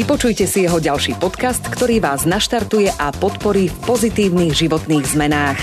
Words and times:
Vypočujte 0.00 0.48
si 0.48 0.64
jeho 0.64 0.80
ďalší 0.80 1.20
podcast, 1.20 1.60
ktorý 1.60 2.00
vás 2.00 2.24
naštartuje 2.24 2.88
a 2.88 3.12
podporí 3.12 3.68
v 3.68 3.76
pozitívnych 3.84 4.56
životných 4.56 5.04
zmenách. 5.04 5.60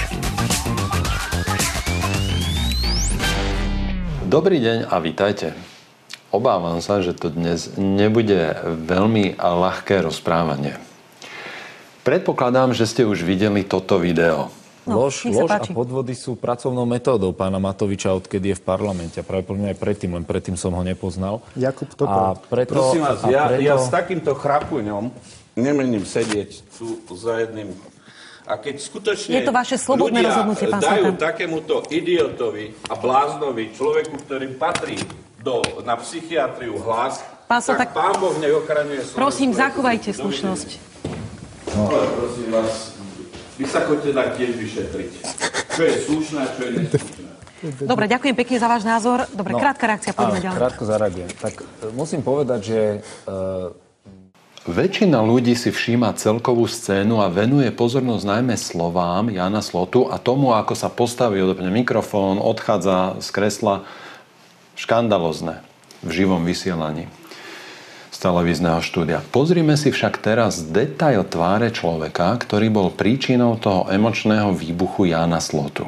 Dobrý 4.29 4.61
deň 4.61 4.93
a 4.93 5.01
vítajte. 5.01 5.57
Obávam 6.29 6.85
sa, 6.85 7.01
že 7.01 7.17
to 7.17 7.33
dnes 7.33 7.81
nebude 7.81 8.61
veľmi 8.61 9.41
ľahké 9.41 10.05
rozprávanie. 10.05 10.77
Predpokladám, 12.05 12.77
že 12.77 12.85
ste 12.85 13.09
už 13.09 13.25
videli 13.25 13.65
toto 13.65 13.97
video. 13.97 14.53
No, 14.87 15.03
lož, 15.03 15.27
lož 15.27 15.51
a 15.51 15.59
podvody 15.67 16.15
sú 16.15 16.39
pracovnou 16.39 16.87
metódou 16.87 17.35
pána 17.35 17.59
Matoviča, 17.59 18.15
odkedy 18.15 18.55
je 18.55 18.57
v 18.57 18.63
parlamente. 18.63 19.19
A 19.19 19.23
pravdepodobne 19.27 19.75
aj 19.75 19.77
predtým, 19.77 20.15
len 20.15 20.23
predtým 20.23 20.55
som 20.55 20.71
ho 20.71 20.81
nepoznal. 20.81 21.43
Jakub 21.59 21.91
Topol. 21.91 22.15
A 22.15 22.39
preto, 22.39 22.71
Prosím 22.71 23.03
vás, 23.03 23.19
a 23.21 23.27
ja, 23.27 23.43
preto... 23.51 23.61
ja 23.67 23.75
s 23.75 23.91
takýmto 23.91 24.31
chrapuňom 24.31 25.11
nemením 25.59 26.07
sedieť 26.07 26.63
tu 26.79 27.13
za 27.13 27.43
jedným 27.43 27.75
a 28.47 28.55
keď 28.55 28.75
skutočne 28.79 29.35
Je 29.35 29.43
to 29.43 29.51
vaše 29.51 29.75
slobodné 29.75 30.23
ľudia 30.23 30.31
rozhodnutie, 30.31 30.65
pán 30.71 30.79
dajú 30.79 31.03
Sultan. 31.11 31.19
takémuto 31.19 31.75
idiotovi 31.91 32.65
a 32.87 32.95
bláznovi, 32.95 33.75
človeku, 33.75 34.15
ktorý 34.23 34.55
patrí 34.55 34.95
do, 35.43 35.59
na 35.83 35.99
psychiatriu 35.99 36.79
hlas, 36.79 37.19
Pán 37.47 37.59
tak 37.59 37.91
Sultan- 37.91 37.91
pán 37.91 38.15
Boh 38.19 38.35
neochraňuje 38.39 39.03
Slovensko. 39.03 39.19
Prosím, 39.19 39.49
zachovajte 39.51 40.09
slušnosť. 40.15 40.69
No, 41.75 41.91
prosím 41.91 42.47
vás, 42.55 42.96
vy 43.57 43.65
sa 43.65 43.83
chodíte 43.83 44.13
dať 44.13 44.29
tiež 44.37 44.51
vyšetriť. 44.57 45.11
Čo 45.73 45.81
je 45.81 45.95
slušné 46.05 46.37
a 46.41 46.47
čo 46.53 46.61
je 46.61 46.71
neslušné. 46.77 47.25
Dobre, 47.89 48.05
ďakujem 48.05 48.35
pekne 48.37 48.57
za 48.61 48.69
váš 48.69 48.85
názor. 48.85 49.25
Dobre, 49.33 49.57
krátka 49.57 49.89
reakcia, 49.89 50.13
poďme 50.13 50.37
Áno, 50.37 50.45
ďalej. 50.45 50.59
krátko 50.61 50.83
zareagujem. 50.85 51.29
Tak 51.41 51.53
e, 51.57 51.65
musím 51.97 52.21
povedať, 52.21 52.59
že 52.61 52.79
e, 53.25 53.85
Väčšina 54.67 55.23
ľudí 55.23 55.55
si 55.55 55.71
všíma 55.71 56.11
celkovú 56.19 56.67
scénu 56.67 57.23
a 57.23 57.31
venuje 57.31 57.71
pozornosť 57.71 58.23
najmä 58.27 58.59
slovám 58.59 59.31
Jana 59.31 59.63
Slotu 59.63 60.11
a 60.11 60.19
tomu, 60.19 60.51
ako 60.51 60.75
sa 60.75 60.91
postaví, 60.91 61.39
odopne 61.39 61.71
mikrofón, 61.71 62.37
odchádza 62.37 63.17
z 63.23 63.27
kresla. 63.31 63.87
Škandalozne 64.77 65.63
v 66.05 66.11
živom 66.13 66.45
vysielaní 66.45 67.09
z 68.17 68.65
štúdia. 68.81 69.21
Pozrime 69.29 69.77
si 69.77 69.93
však 69.93 70.17
teraz 70.17 70.65
detail 70.65 71.21
tváre 71.21 71.69
človeka, 71.69 72.33
ktorý 72.41 72.73
bol 72.73 72.87
príčinou 72.89 73.61
toho 73.61 73.85
emočného 73.93 74.57
výbuchu 74.57 75.13
Jana 75.13 75.37
Slotu. 75.37 75.85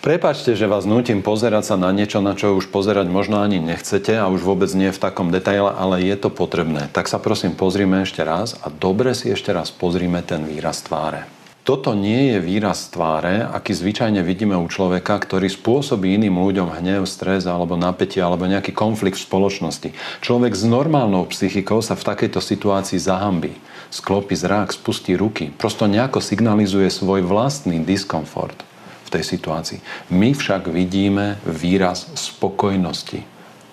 Prepačte, 0.00 0.56
že 0.56 0.64
vás 0.64 0.88
nútim 0.88 1.20
pozerať 1.20 1.70
sa 1.70 1.76
na 1.76 1.92
niečo, 1.92 2.24
na 2.24 2.32
čo 2.32 2.56
už 2.56 2.72
pozerať 2.72 3.12
možno 3.12 3.44
ani 3.44 3.60
nechcete 3.60 4.16
a 4.16 4.32
už 4.32 4.40
vôbec 4.40 4.72
nie 4.72 4.88
v 4.88 4.96
takom 4.96 5.28
detaile, 5.28 5.76
ale 5.76 6.00
je 6.00 6.16
to 6.16 6.32
potrebné. 6.32 6.88
Tak 6.88 7.04
sa 7.04 7.20
prosím 7.20 7.52
pozrime 7.52 8.08
ešte 8.08 8.24
raz 8.24 8.56
a 8.64 8.72
dobre 8.72 9.12
si 9.12 9.28
ešte 9.28 9.52
raz 9.52 9.68
pozrime 9.68 10.24
ten 10.24 10.48
výraz 10.48 10.80
tváre. 10.88 11.28
Toto 11.70 11.94
nie 11.94 12.34
je 12.34 12.42
výraz 12.42 12.90
tváre, 12.90 13.46
aký 13.46 13.70
zvyčajne 13.70 14.26
vidíme 14.26 14.58
u 14.58 14.66
človeka, 14.66 15.14
ktorý 15.22 15.46
spôsobí 15.46 16.18
iným 16.18 16.34
ľuďom 16.42 16.66
hnev, 16.82 17.06
stres 17.06 17.46
alebo 17.46 17.78
napätie 17.78 18.18
alebo 18.18 18.42
nejaký 18.50 18.74
konflikt 18.74 19.22
v 19.22 19.30
spoločnosti. 19.30 19.94
Človek 20.18 20.50
s 20.50 20.66
normálnou 20.66 21.30
psychikou 21.30 21.78
sa 21.78 21.94
v 21.94 22.10
takejto 22.10 22.42
situácii 22.42 22.98
zahambí. 22.98 23.54
Sklopí 23.86 24.34
zrák, 24.34 24.74
spustí 24.74 25.14
ruky, 25.14 25.54
prosto 25.54 25.86
nejako 25.86 26.18
signalizuje 26.18 26.90
svoj 26.90 27.22
vlastný 27.22 27.86
diskomfort 27.86 28.66
v 29.06 29.08
tej 29.14 29.22
situácii. 29.22 29.78
My 30.10 30.34
však 30.34 30.66
vidíme 30.74 31.38
výraz 31.46 32.10
spokojnosti. 32.18 33.22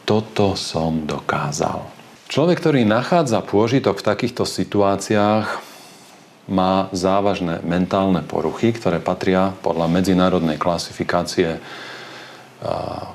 Toto 0.05 0.53
som 0.53 1.09
dokázal. 1.09 1.81
Človek, 2.29 2.61
ktorý 2.61 2.85
nachádza 2.85 3.41
pôžitok 3.41 3.97
v 3.97 4.05
takýchto 4.05 4.45
situáciách, 4.45 5.76
má 6.47 6.87
závažné 6.95 7.59
mentálne 7.67 8.23
poruchy, 8.23 8.71
ktoré 8.71 9.03
patria 9.03 9.51
podľa 9.61 9.91
medzinárodnej 9.91 10.55
klasifikácie 10.55 11.59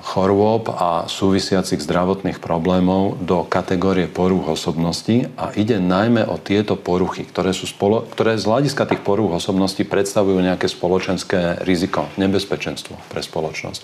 chorôb 0.07 0.71
a 0.71 1.11
súvisiacich 1.11 1.83
zdravotných 1.83 2.39
problémov 2.39 3.19
do 3.19 3.43
kategórie 3.43 4.07
porúch 4.07 4.55
osobnosti 4.55 5.27
a 5.35 5.51
ide 5.59 5.83
najmä 5.83 6.23
o 6.31 6.39
tieto 6.39 6.79
poruchy, 6.79 7.27
ktoré, 7.27 7.51
sú 7.51 7.67
spolo- 7.67 8.07
ktoré 8.07 8.39
z 8.39 8.47
hľadiska 8.47 8.87
tých 8.87 9.03
porúch 9.03 9.35
osobnosti 9.35 9.83
predstavujú 9.83 10.39
nejaké 10.39 10.71
spoločenské 10.71 11.67
riziko, 11.67 12.07
nebezpečenstvo 12.15 12.95
pre 13.11 13.19
spoločnosť. 13.19 13.83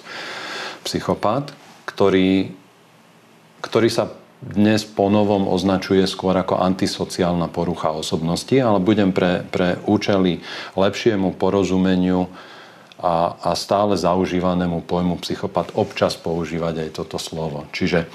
Psychopat, 0.86 1.50
ktorý, 1.90 2.54
ktorý 3.58 3.88
sa 3.90 4.14
dnes 4.38 4.86
ponovom 4.86 5.50
označuje 5.50 6.06
skôr 6.06 6.38
ako 6.38 6.62
antisociálna 6.62 7.50
porucha 7.50 7.90
osobnosti, 7.90 8.54
ale 8.54 8.78
budem 8.78 9.10
pre, 9.10 9.42
pre 9.42 9.82
účely 9.90 10.38
lepšiemu 10.78 11.34
porozumeniu 11.34 12.30
a, 13.02 13.34
a 13.38 13.50
stále 13.58 13.98
zaužívanému 13.98 14.86
pojmu 14.86 15.18
psychopat 15.26 15.74
občas 15.74 16.14
používať 16.14 16.86
aj 16.86 16.90
toto 16.94 17.18
slovo. 17.18 17.66
Čiže 17.74 18.06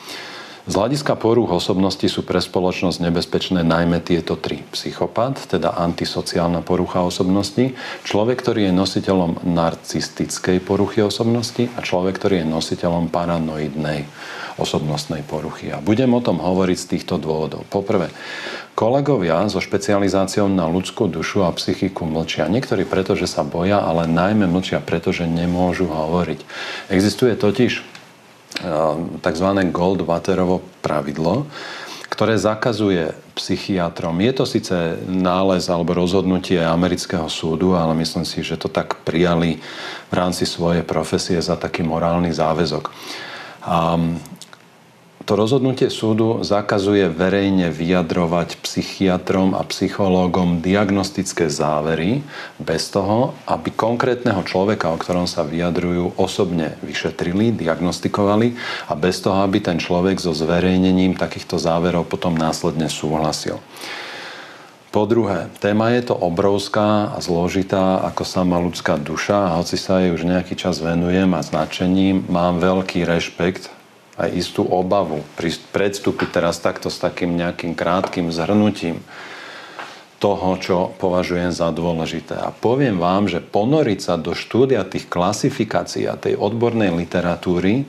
z 0.63 0.79
hľadiska 0.79 1.19
porúch 1.19 1.51
osobnosti 1.51 2.07
sú 2.07 2.23
pre 2.23 2.39
spoločnosť 2.39 3.03
nebezpečné 3.03 3.67
najmä 3.67 3.99
tieto 3.99 4.39
tri. 4.39 4.63
Psychopat, 4.71 5.51
teda 5.51 5.75
antisociálna 5.75 6.63
porucha 6.63 7.03
osobnosti, 7.03 7.75
človek, 8.07 8.39
ktorý 8.39 8.71
je 8.71 8.79
nositeľom 8.79 9.43
narcistickej 9.43 10.63
poruchy 10.63 11.03
osobnosti 11.03 11.67
a 11.75 11.83
človek, 11.83 12.15
ktorý 12.15 12.35
je 12.43 12.47
nositeľom 12.47 13.11
paranoidnej 13.11 14.07
osobnostnej 14.57 15.25
poruchy. 15.25 15.73
A 15.73 15.81
budem 15.81 16.13
o 16.13 16.21
tom 16.21 16.37
hovoriť 16.41 16.77
z 16.77 16.89
týchto 16.97 17.15
dôvodov. 17.17 17.65
Poprvé, 17.69 18.13
kolegovia 18.73 19.45
so 19.49 19.61
špecializáciou 19.61 20.49
na 20.49 20.69
ľudskú 20.69 21.09
dušu 21.09 21.45
a 21.45 21.55
psychiku 21.55 22.05
mlčia. 22.05 22.49
Niektorí 22.49 22.85
preto, 22.85 23.13
že 23.17 23.25
sa 23.29 23.41
boja, 23.41 23.81
ale 23.81 24.09
najmä 24.09 24.45
mlčia 24.45 24.81
preto, 24.81 25.13
že 25.13 25.29
nemôžu 25.29 25.89
hovoriť. 25.89 26.39
Existuje 26.93 27.33
totiž 27.37 27.93
tzv. 29.21 29.47
Goldwaterovo 29.73 30.61
pravidlo, 30.85 31.49
ktoré 32.13 32.37
zakazuje 32.37 33.17
psychiatrom. 33.33 34.21
Je 34.21 34.33
to 34.37 34.45
síce 34.45 35.01
nález 35.09 35.65
alebo 35.65 35.97
rozhodnutie 35.97 36.61
amerického 36.61 37.25
súdu, 37.25 37.73
ale 37.73 37.97
myslím 37.97 38.21
si, 38.21 38.45
že 38.45 38.61
to 38.61 38.69
tak 38.69 39.01
prijali 39.01 39.57
v 40.09 40.13
rámci 40.13 40.45
svojej 40.45 40.85
profesie 40.85 41.41
za 41.41 41.57
taký 41.57 41.81
morálny 41.81 42.29
záväzok. 42.29 42.93
A 43.65 43.97
to 45.23 45.39
rozhodnutie 45.39 45.87
súdu 45.87 46.43
zakazuje 46.43 47.07
verejne 47.07 47.71
vyjadrovať 47.71 48.59
psychiatrom 48.59 49.55
a 49.55 49.63
psychológom 49.63 50.59
diagnostické 50.59 51.47
závery 51.47 52.19
bez 52.59 52.91
toho, 52.91 53.31
aby 53.47 53.71
konkrétneho 53.71 54.43
človeka, 54.43 54.91
o 54.91 54.99
ktorom 54.99 55.23
sa 55.23 55.47
vyjadrujú, 55.47 56.19
osobne 56.19 56.75
vyšetrili, 56.83 57.55
diagnostikovali 57.55 58.59
a 58.91 58.93
bez 58.99 59.23
toho, 59.23 59.39
aby 59.47 59.63
ten 59.63 59.79
človek 59.79 60.19
so 60.19 60.35
zverejnením 60.35 61.15
takýchto 61.15 61.55
záverov 61.55 62.03
potom 62.11 62.35
následne 62.35 62.91
súhlasil. 62.91 63.63
Po 64.93 65.09
druhé, 65.09 65.49
téma 65.57 65.89
je 65.97 66.13
to 66.13 66.15
obrovská 66.19 67.15
a 67.15 67.17
zložitá 67.17 67.97
ako 68.05 68.21
sama 68.21 68.61
ľudská 68.61 69.01
duša 69.01 69.49
a 69.49 69.57
hoci 69.57 69.73
sa 69.73 69.97
jej 70.03 70.13
už 70.13 70.21
nejaký 70.21 70.53
čas 70.53 70.77
venujem 70.83 71.33
a 71.33 71.41
značením, 71.41 72.29
mám 72.29 72.61
veľký 72.61 73.01
rešpekt 73.01 73.73
aj 74.13 74.29
istú 74.29 74.61
obavu 74.65 75.25
predstúpiť 75.73 76.29
teraz 76.29 76.61
takto 76.61 76.93
s 76.93 77.01
takým 77.01 77.33
nejakým 77.33 77.73
krátkým 77.73 78.29
zhrnutím 78.29 79.01
toho, 80.21 80.55
čo 80.55 80.77
považujem 81.03 81.51
za 81.51 81.67
dôležité. 81.73 82.39
A 82.39 82.55
poviem 82.55 82.95
vám, 82.95 83.27
že 83.27 83.43
ponoriť 83.43 83.99
sa 83.99 84.15
do 84.15 84.31
štúdia 84.31 84.87
tých 84.87 85.11
klasifikácií 85.11 86.07
a 86.07 86.15
tej 86.15 86.39
odbornej 86.39 86.95
literatúry, 86.95 87.83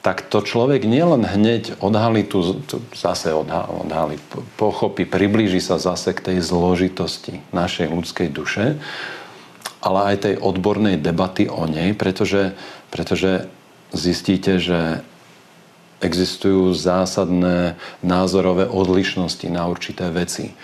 tak 0.00 0.24
to 0.30 0.40
človek 0.40 0.88
nielen 0.88 1.26
hneď 1.26 1.76
odhalí 1.84 2.24
tu, 2.24 2.62
zase 2.96 3.34
odhalí, 3.34 4.16
pochopí, 4.56 5.04
priblíži 5.04 5.60
sa 5.60 5.76
zase 5.76 6.16
k 6.16 6.32
tej 6.32 6.38
zložitosti 6.40 7.44
našej 7.52 7.92
ľudskej 7.92 8.28
duše, 8.32 8.80
ale 9.84 10.14
aj 10.14 10.16
tej 10.24 10.34
odbornej 10.40 10.96
debaty 11.02 11.50
o 11.50 11.68
nej, 11.68 11.92
pretože, 11.92 12.56
pretože 12.88 13.50
zistíte, 13.92 14.56
že 14.56 15.04
existujú 15.98 16.74
zásadné 16.74 17.74
názorové 18.04 18.70
odlišnosti 18.70 19.46
na 19.50 19.66
určité 19.66 20.10
veci. 20.14 20.54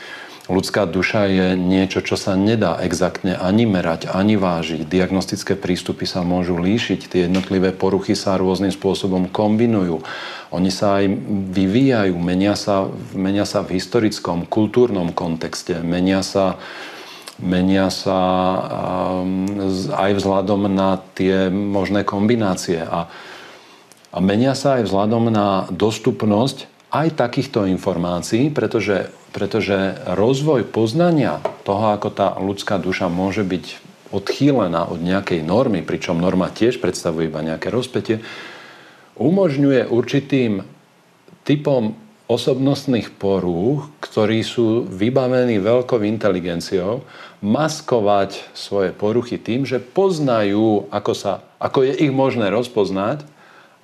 Ľudská 0.44 0.84
duša 0.84 1.24
je 1.24 1.46
niečo, 1.56 2.04
čo 2.04 2.20
sa 2.20 2.36
nedá 2.36 2.76
exaktne 2.84 3.32
ani 3.32 3.64
merať, 3.64 4.12
ani 4.12 4.36
vážiť. 4.36 4.84
Diagnostické 4.84 5.56
prístupy 5.56 6.04
sa 6.04 6.20
môžu 6.20 6.60
líšiť, 6.60 7.00
tie 7.08 7.20
jednotlivé 7.24 7.72
poruchy 7.72 8.12
sa 8.12 8.36
rôznym 8.36 8.68
spôsobom 8.68 9.32
kombinujú. 9.32 10.04
Oni 10.52 10.68
sa 10.68 11.00
aj 11.00 11.08
vyvíjajú, 11.48 12.12
menia 12.20 12.60
sa, 12.60 12.92
menia 13.16 13.48
sa 13.48 13.64
v 13.64 13.80
historickom, 13.80 14.44
kultúrnom 14.44 15.16
kontexte, 15.16 15.80
menia 15.80 16.20
sa, 16.20 16.60
menia 17.40 17.88
sa 17.88 18.20
um, 19.24 19.48
aj 19.96 20.12
vzhľadom 20.12 20.68
na 20.68 21.00
tie 21.16 21.48
možné 21.48 22.04
kombinácie. 22.04 22.84
A, 22.84 23.08
a 24.14 24.22
menia 24.22 24.54
sa 24.54 24.78
aj 24.78 24.86
vzhľadom 24.86 25.34
na 25.34 25.66
dostupnosť 25.74 26.70
aj 26.94 27.18
takýchto 27.18 27.66
informácií, 27.66 28.54
pretože 28.54 29.10
pretože 29.34 29.98
rozvoj 30.06 30.70
poznania 30.70 31.42
toho, 31.66 31.98
ako 31.98 32.08
tá 32.14 32.38
ľudská 32.38 32.78
duša 32.78 33.10
môže 33.10 33.42
byť 33.42 33.82
odchýlená 34.14 34.86
od 34.86 35.02
nejakej 35.02 35.42
normy, 35.42 35.82
pričom 35.82 36.22
norma 36.22 36.54
tiež 36.54 36.78
predstavuje 36.78 37.26
iba 37.26 37.42
nejaké 37.42 37.66
rozpetie, 37.66 38.22
umožňuje 39.18 39.90
určitým 39.90 40.62
typom 41.42 41.98
osobnostných 42.30 43.10
porúch, 43.18 43.90
ktorí 43.98 44.46
sú 44.46 44.86
vybavení 44.86 45.58
veľkou 45.58 45.98
inteligenciou, 46.06 47.02
maskovať 47.42 48.38
svoje 48.54 48.94
poruchy 48.94 49.36
tým, 49.42 49.66
že 49.66 49.82
poznajú, 49.82 50.88
ako, 50.94 51.12
sa, 51.12 51.42
ako 51.58 51.90
je 51.90 52.06
ich 52.06 52.14
možné 52.14 52.54
rozpoznať 52.54 53.26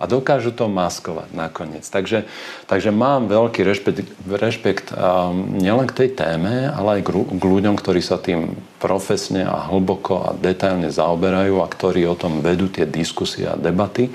a 0.00 0.08
dokážu 0.08 0.56
to 0.56 0.64
maskovať 0.64 1.36
nakoniec. 1.36 1.84
Takže, 1.84 2.24
takže 2.64 2.88
mám 2.88 3.28
veľký 3.28 3.60
rešpekt, 3.60 4.08
rešpekt 4.24 4.86
um, 4.96 5.60
nielen 5.60 5.84
k 5.84 5.96
tej 6.04 6.10
téme, 6.16 6.72
ale 6.72 6.98
aj 6.98 7.00
k, 7.04 7.08
k 7.36 7.44
ľuďom, 7.44 7.76
ktorí 7.76 8.00
sa 8.00 8.16
tým 8.16 8.56
profesne 8.80 9.44
a 9.44 9.68
hlboko 9.68 10.24
a 10.24 10.28
detailne 10.32 10.88
zaoberajú 10.88 11.60
a 11.60 11.68
ktorí 11.68 12.08
o 12.08 12.16
tom 12.16 12.40
vedú 12.40 12.72
tie 12.72 12.88
diskusie 12.88 13.44
a 13.44 13.60
debaty. 13.60 14.08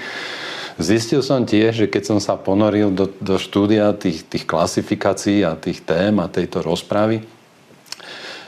Zistil 0.81 1.23
som 1.23 1.45
tiež, 1.45 1.85
že 1.85 1.87
keď 1.87 2.03
som 2.03 2.19
sa 2.19 2.35
ponoril 2.35 2.91
do, 2.91 3.07
do 3.21 3.39
štúdia 3.39 3.95
tých, 3.95 4.27
tých 4.27 4.43
klasifikácií 4.43 5.45
a 5.45 5.55
tých 5.55 5.85
tém 5.85 6.17
a 6.19 6.27
tejto 6.27 6.65
rozpravy, 6.65 7.23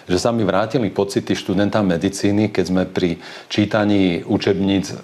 že 0.07 0.17
sa 0.17 0.31
mi 0.31 0.47
vrátili 0.47 0.87
pocity 0.87 1.35
študenta 1.35 1.83
medicíny, 1.83 2.47
keď 2.49 2.65
sme 2.65 2.83
pri 2.87 3.19
čítaní 3.51 4.23
učebníc 4.23 4.95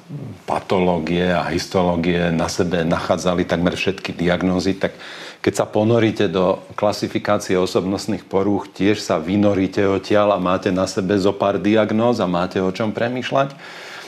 patológie 0.48 1.28
a 1.28 1.44
histológie 1.52 2.32
na 2.32 2.48
sebe 2.48 2.88
nachádzali 2.88 3.44
takmer 3.44 3.76
všetky 3.76 4.16
diagnózy, 4.16 4.80
tak 4.80 4.96
keď 5.44 5.54
sa 5.60 5.66
ponoríte 5.68 6.32
do 6.32 6.64
klasifikácie 6.80 7.60
osobnostných 7.60 8.24
porúch, 8.24 8.72
tiež 8.72 9.04
sa 9.04 9.20
vynoríte 9.20 9.84
odtiaľ 9.84 10.40
a 10.40 10.40
máte 10.40 10.72
na 10.72 10.88
sebe 10.88 11.20
zo 11.20 11.36
pár 11.36 11.60
diagnóz 11.60 12.24
a 12.24 12.32
máte 12.32 12.64
o 12.64 12.72
čom 12.72 12.96
premýšľať, 12.96 13.52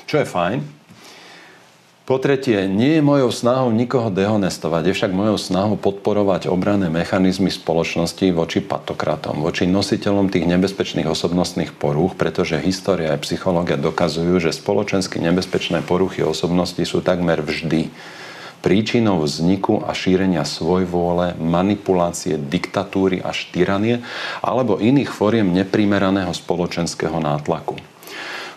čo 0.08 0.16
je 0.24 0.26
fajn. 0.26 0.60
Po 2.06 2.22
tretie, 2.22 2.70
nie 2.70 3.02
je 3.02 3.02
mojou 3.02 3.34
snahou 3.34 3.74
nikoho 3.74 4.14
dehonestovať, 4.14 4.94
je 4.94 4.94
však 4.94 5.10
mojou 5.10 5.42
snahou 5.42 5.74
podporovať 5.74 6.46
obranné 6.46 6.86
mechanizmy 6.86 7.50
spoločnosti 7.50 8.30
voči 8.30 8.62
patokratom, 8.62 9.42
voči 9.42 9.66
nositeľom 9.66 10.30
tých 10.30 10.46
nebezpečných 10.46 11.10
osobnostných 11.10 11.74
porúch, 11.74 12.14
pretože 12.14 12.62
história 12.62 13.10
a 13.10 13.18
psychológia 13.18 13.82
dokazujú, 13.82 14.38
že 14.38 14.54
spoločensky 14.54 15.18
nebezpečné 15.18 15.82
poruchy 15.82 16.22
osobnosti 16.22 16.78
sú 16.86 17.02
takmer 17.02 17.42
vždy 17.42 17.90
príčinou 18.62 19.26
vzniku 19.26 19.82
a 19.82 19.98
šírenia 19.98 20.46
svojvôle, 20.46 21.34
manipulácie, 21.42 22.38
diktatúry 22.38 23.18
až 23.26 23.50
tyranie 23.50 24.06
alebo 24.46 24.78
iných 24.78 25.10
foriem 25.10 25.50
neprimeraného 25.58 26.38
spoločenského 26.38 27.18
nátlaku. 27.18 27.95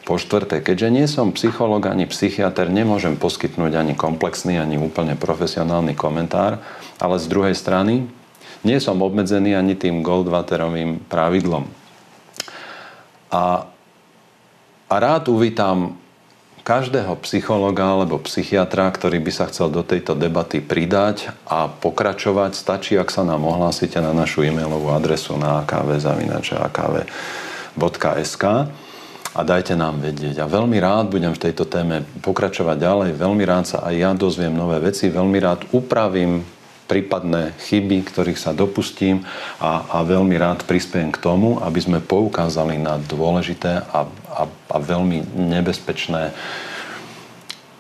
Po 0.09 0.17
štvrté, 0.17 0.65
keďže 0.65 0.89
nie 0.89 1.05
som 1.05 1.37
psychológ 1.37 1.85
ani 1.85 2.09
psychiatr, 2.09 2.73
nemôžem 2.73 3.21
poskytnúť 3.21 3.77
ani 3.77 3.93
komplexný, 3.93 4.57
ani 4.57 4.81
úplne 4.81 5.13
profesionálny 5.21 5.93
komentár, 5.93 6.65
ale 6.97 7.21
z 7.21 7.29
druhej 7.29 7.53
strany 7.53 8.09
nie 8.65 8.81
som 8.81 9.05
obmedzený 9.05 9.53
ani 9.53 9.77
tým 9.77 10.01
Goldwaterovým 10.01 11.05
pravidlom. 11.13 11.69
A, 13.29 13.69
a 14.89 14.95
rád 14.97 15.29
uvítam 15.29 16.01
každého 16.65 17.13
psychologa 17.29 17.93
alebo 17.93 18.17
psychiatra, 18.25 18.89
ktorý 18.89 19.21
by 19.21 19.33
sa 19.33 19.45
chcel 19.53 19.69
do 19.69 19.85
tejto 19.85 20.17
debaty 20.17 20.65
pridať 20.65 21.37
a 21.45 21.69
pokračovať. 21.69 22.57
Stačí, 22.57 22.97
ak 22.97 23.13
sa 23.13 23.29
nám 23.29 23.45
ohlásite 23.45 24.01
na 24.01 24.17
našu 24.17 24.41
e-mailovú 24.41 24.89
adresu 24.89 25.37
na 25.37 25.69
akv.akv.sk 25.69 26.05
a 29.37 29.41
dajte 29.45 29.77
nám 29.77 30.01
vedieť. 30.01 30.41
A 30.41 30.51
veľmi 30.51 30.81
rád 30.81 31.13
budem 31.13 31.33
v 31.37 31.43
tejto 31.49 31.69
téme 31.69 32.05
pokračovať 32.25 32.77
ďalej, 32.81 33.11
veľmi 33.21 33.45
rád 33.45 33.65
sa 33.69 33.79
aj 33.85 33.95
ja 33.95 34.11
dozviem 34.17 34.53
nové 34.53 34.81
veci, 34.81 35.13
veľmi 35.13 35.39
rád 35.41 35.69
upravím 35.75 36.45
prípadné 36.89 37.53
chyby, 37.69 38.09
ktorých 38.09 38.41
sa 38.41 38.57
dopustím 38.57 39.21
a, 39.61 39.85
a 39.93 39.99
veľmi 40.01 40.33
rád 40.41 40.65
prispiem 40.65 41.13
k 41.13 41.21
tomu, 41.21 41.61
aby 41.61 41.79
sme 41.85 42.01
poukázali 42.01 42.81
na 42.81 42.97
dôležité 42.97 43.85
a, 43.93 44.09
a, 44.09 44.43
a 44.49 44.77
veľmi 44.81 45.37
nebezpečné 45.37 46.33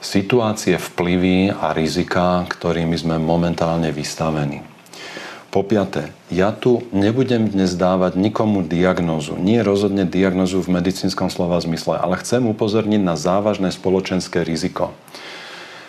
situácie, 0.04 0.76
vplyvy 0.76 1.56
a 1.56 1.72
rizika, 1.72 2.44
ktorými 2.46 2.94
sme 2.94 3.16
momentálne 3.16 3.88
vystavení. 3.90 4.77
Po 5.48 5.64
piaté, 5.64 6.12
ja 6.28 6.52
tu 6.52 6.84
nebudem 6.92 7.48
dnes 7.48 7.72
dávať 7.72 8.20
nikomu 8.20 8.60
diagnózu. 8.60 9.32
Nie 9.40 9.64
rozhodne 9.64 10.04
diagnózu 10.04 10.60
v 10.60 10.76
medicínskom 10.76 11.32
slova 11.32 11.56
zmysle, 11.56 11.96
ale 11.96 12.20
chcem 12.20 12.44
upozorniť 12.44 13.00
na 13.00 13.16
závažné 13.16 13.72
spoločenské 13.72 14.44
riziko. 14.44 14.92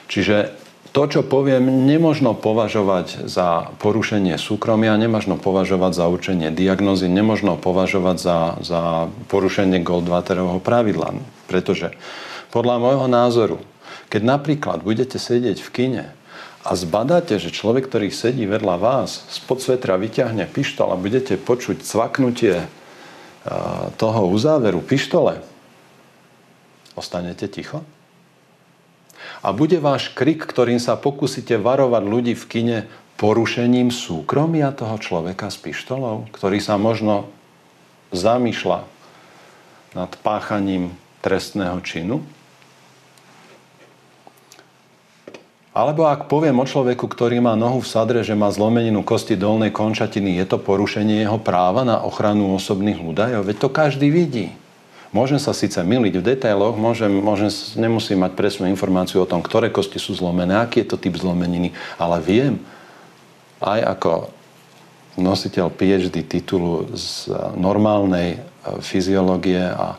Čiže 0.07 0.55
to, 0.95 1.05
čo 1.11 1.21
poviem, 1.27 1.85
nemožno 1.85 2.33
považovať 2.39 3.27
za 3.27 3.69
porušenie 3.83 4.39
súkromia, 4.39 4.95
nemožno 4.95 5.35
považovať 5.35 5.91
za 5.91 6.05
učenie 6.07 6.49
diagnózy, 6.55 7.11
nemožno 7.11 7.59
považovať 7.59 8.17
za, 8.17 8.39
za 8.63 8.81
porušenie 9.27 9.83
Goldwaterovho 9.83 10.63
pravidla. 10.63 11.19
Pretože 11.51 11.93
podľa 12.55 12.75
môjho 12.79 13.07
názoru, 13.11 13.57
keď 14.09 14.21
napríklad 14.23 14.81
budete 14.81 15.21
sedieť 15.21 15.61
v 15.61 15.69
kine 15.69 16.03
a 16.69 16.77
zbadáte, 16.77 17.41
že 17.41 17.49
človek, 17.49 17.89
ktorý 17.89 18.13
sedí 18.13 18.45
vedľa 18.45 18.77
vás, 18.77 19.25
spod 19.33 19.57
svetra 19.57 19.97
vyťahne 19.97 20.45
pištol 20.45 20.93
a 20.93 21.01
budete 21.01 21.33
počuť 21.41 21.81
cvaknutie 21.81 22.69
toho 23.97 24.21
uzáveru 24.29 24.77
pištole, 24.85 25.41
ostanete 26.93 27.49
ticho? 27.49 27.81
A 29.41 29.49
bude 29.49 29.81
váš 29.81 30.13
krik, 30.13 30.45
ktorým 30.45 30.77
sa 30.77 30.93
pokúsite 30.93 31.57
varovať 31.57 32.03
ľudí 32.05 32.33
v 32.37 32.45
kine 32.45 32.77
porušením 33.17 33.89
súkromia 33.89 34.69
toho 34.69 35.01
človeka 35.01 35.49
s 35.49 35.57
pištolou, 35.57 36.29
ktorý 36.29 36.61
sa 36.61 36.77
možno 36.77 37.33
zamýšľa 38.13 38.85
nad 39.97 40.11
páchaním 40.21 40.93
trestného 41.25 41.81
činu? 41.81 42.21
Alebo 45.69 46.09
ak 46.09 46.25
poviem 46.25 46.57
o 46.57 46.65
človeku, 46.65 47.05
ktorý 47.05 47.37
má 47.45 47.53
nohu 47.53 47.85
v 47.85 47.91
sadre, 47.91 48.25
že 48.25 48.33
má 48.33 48.49
zlomeninu 48.49 49.05
kosti 49.05 49.37
dolnej 49.37 49.69
končatiny, 49.69 50.41
je 50.41 50.45
to 50.49 50.57
porušenie 50.57 51.21
jeho 51.21 51.37
práva 51.37 51.85
na 51.85 52.01
ochranu 52.01 52.57
osobných 52.57 52.97
údajov? 52.97 53.45
Veď 53.45 53.57
to 53.61 53.69
každý 53.69 54.09
vidí. 54.09 54.49
Môžem 55.09 55.41
sa 55.41 55.57
síce 55.57 55.77
miliť 55.81 56.21
v 56.21 56.27
detailoch, 56.33 56.77
môžem, 56.77 57.09
môžem, 57.09 57.49
nemusím 57.77 58.21
mať 58.21 58.37
presnú 58.37 58.69
informáciu 58.69 59.25
o 59.25 59.29
tom, 59.29 59.41
ktoré 59.41 59.73
kosti 59.73 59.97
sú 59.97 60.13
zlomené, 60.13 60.57
aký 60.57 60.85
je 60.85 60.93
to 60.93 61.01
typ 61.01 61.17
zlomeniny, 61.17 61.73
ale 61.97 62.21
viem, 62.21 62.61
aj 63.57 63.97
ako 63.97 64.11
nositeľ 65.17 65.73
PhD 65.73 66.21
titulu 66.21 66.93
z 66.93 67.29
normálnej 67.57 68.37
e, 68.37 68.39
fyziológie 68.85 69.65
a, 69.65 69.97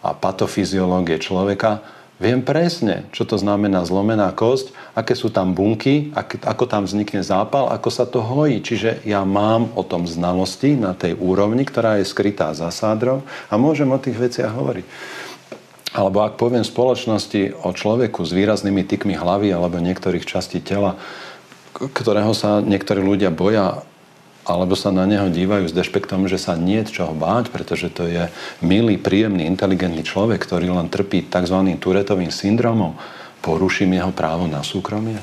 a 0.00 0.08
patofyziológie 0.16 1.20
človeka, 1.20 1.84
Viem 2.16 2.40
presne, 2.40 3.04
čo 3.12 3.28
to 3.28 3.36
znamená 3.36 3.84
zlomená 3.84 4.32
kosť, 4.32 4.72
aké 4.96 5.12
sú 5.12 5.28
tam 5.28 5.52
bunky, 5.52 6.16
ako 6.16 6.64
tam 6.64 6.88
vznikne 6.88 7.20
zápal, 7.20 7.68
ako 7.68 7.88
sa 7.92 8.08
to 8.08 8.24
hojí. 8.24 8.64
Čiže 8.64 9.04
ja 9.04 9.20
mám 9.20 9.68
o 9.76 9.84
tom 9.84 10.08
znalosti 10.08 10.80
na 10.80 10.96
tej 10.96 11.12
úrovni, 11.12 11.68
ktorá 11.68 12.00
je 12.00 12.08
skrytá 12.08 12.56
za 12.56 12.72
sádrov 12.72 13.20
a 13.52 13.60
môžem 13.60 13.92
o 13.92 14.00
tých 14.00 14.16
veciach 14.16 14.48
hovoriť. 14.48 14.86
Alebo 15.92 16.24
ak 16.24 16.40
poviem 16.40 16.64
v 16.64 16.72
spoločnosti 16.72 17.42
o 17.64 17.72
človeku 17.76 18.24
s 18.24 18.32
výraznými 18.32 18.88
tykmi 18.88 19.12
hlavy 19.12 19.52
alebo 19.52 19.76
niektorých 19.76 20.24
častí 20.24 20.64
tela, 20.64 20.96
ktorého 21.76 22.32
sa 22.32 22.64
niektorí 22.64 23.04
ľudia 23.04 23.28
boja 23.28 23.84
alebo 24.46 24.78
sa 24.78 24.94
na 24.94 25.02
neho 25.10 25.26
dívajú 25.26 25.66
s 25.66 25.74
dešpektom, 25.74 26.30
že 26.30 26.38
sa 26.38 26.54
nie 26.54 26.78
čoho 26.86 27.10
báť, 27.10 27.50
pretože 27.50 27.90
to 27.90 28.06
je 28.06 28.30
milý, 28.62 28.94
príjemný, 28.94 29.42
inteligentný 29.50 30.06
človek, 30.06 30.38
ktorý 30.38 30.70
len 30.70 30.86
trpí 30.86 31.26
tzv. 31.26 31.58
turetovým 31.82 32.30
syndromom, 32.30 32.94
poruším 33.42 33.98
jeho 33.98 34.14
právo 34.14 34.46
na 34.46 34.62
súkromie? 34.62 35.18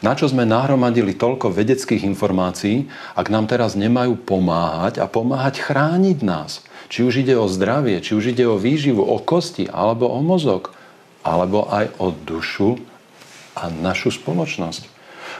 Na 0.00 0.12
čo 0.16 0.28
sme 0.28 0.48
nahromadili 0.48 1.16
toľko 1.16 1.52
vedeckých 1.52 2.04
informácií, 2.04 2.88
ak 3.16 3.28
nám 3.28 3.48
teraz 3.48 3.76
nemajú 3.76 4.16
pomáhať 4.16 5.00
a 5.00 5.08
pomáhať 5.08 5.60
chrániť 5.60 6.18
nás. 6.24 6.64
Či 6.88 7.04
už 7.04 7.24
ide 7.24 7.36
o 7.36 7.48
zdravie, 7.48 8.00
či 8.00 8.16
už 8.16 8.36
ide 8.36 8.44
o 8.48 8.60
výživu, 8.60 9.04
o 9.04 9.16
kosti, 9.20 9.68
alebo 9.68 10.08
o 10.08 10.20
mozog, 10.20 10.72
alebo 11.24 11.68
aj 11.68 11.92
o 11.96 12.12
dušu 12.12 12.76
a 13.56 13.72
našu 13.72 14.12
spoločnosť. 14.12 14.95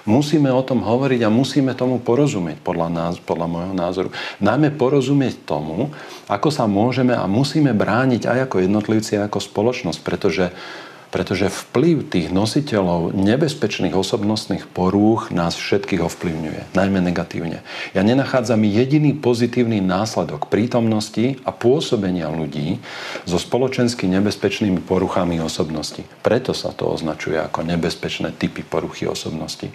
Musíme 0.06 0.50
o 0.52 0.62
tom 0.62 0.86
hovoriť 0.86 1.20
a 1.26 1.32
musíme 1.32 1.74
tomu 1.74 1.98
porozumieť, 1.98 2.62
podľa, 2.62 2.88
nás, 2.88 3.14
podľa 3.18 3.46
môjho 3.50 3.74
názoru. 3.74 4.08
Najmä 4.38 4.74
porozumieť 4.78 5.42
tomu, 5.42 5.90
ako 6.30 6.48
sa 6.48 6.64
môžeme 6.70 7.14
a 7.14 7.26
musíme 7.26 7.74
brániť 7.74 8.26
aj 8.26 8.38
ako 8.50 8.56
jednotlivci, 8.62 9.18
aj 9.18 9.30
ako 9.30 9.38
spoločnosť, 9.42 10.00
pretože 10.02 10.54
pretože 11.10 11.48
vplyv 11.48 12.10
tých 12.10 12.28
nositeľov 12.34 13.14
nebezpečných 13.14 13.94
osobnostných 13.94 14.66
porúch 14.70 15.30
nás 15.30 15.54
všetkých 15.54 16.02
ovplyvňuje, 16.02 16.74
najmä 16.74 16.98
negatívne. 17.00 17.62
Ja 17.94 18.02
nenachádzam 18.02 18.66
jediný 18.66 19.14
pozitívny 19.14 19.78
následok 19.80 20.50
prítomnosti 20.50 21.38
a 21.46 21.54
pôsobenia 21.54 22.30
ľudí 22.30 22.82
so 23.24 23.38
spoločensky 23.38 24.10
nebezpečnými 24.10 24.82
poruchami 24.82 25.38
osobnosti. 25.38 26.02
Preto 26.20 26.52
sa 26.52 26.74
to 26.74 26.90
označuje 26.90 27.38
ako 27.38 27.62
nebezpečné 27.62 28.34
typy 28.34 28.66
poruchy 28.66 29.06
osobnosti. 29.06 29.70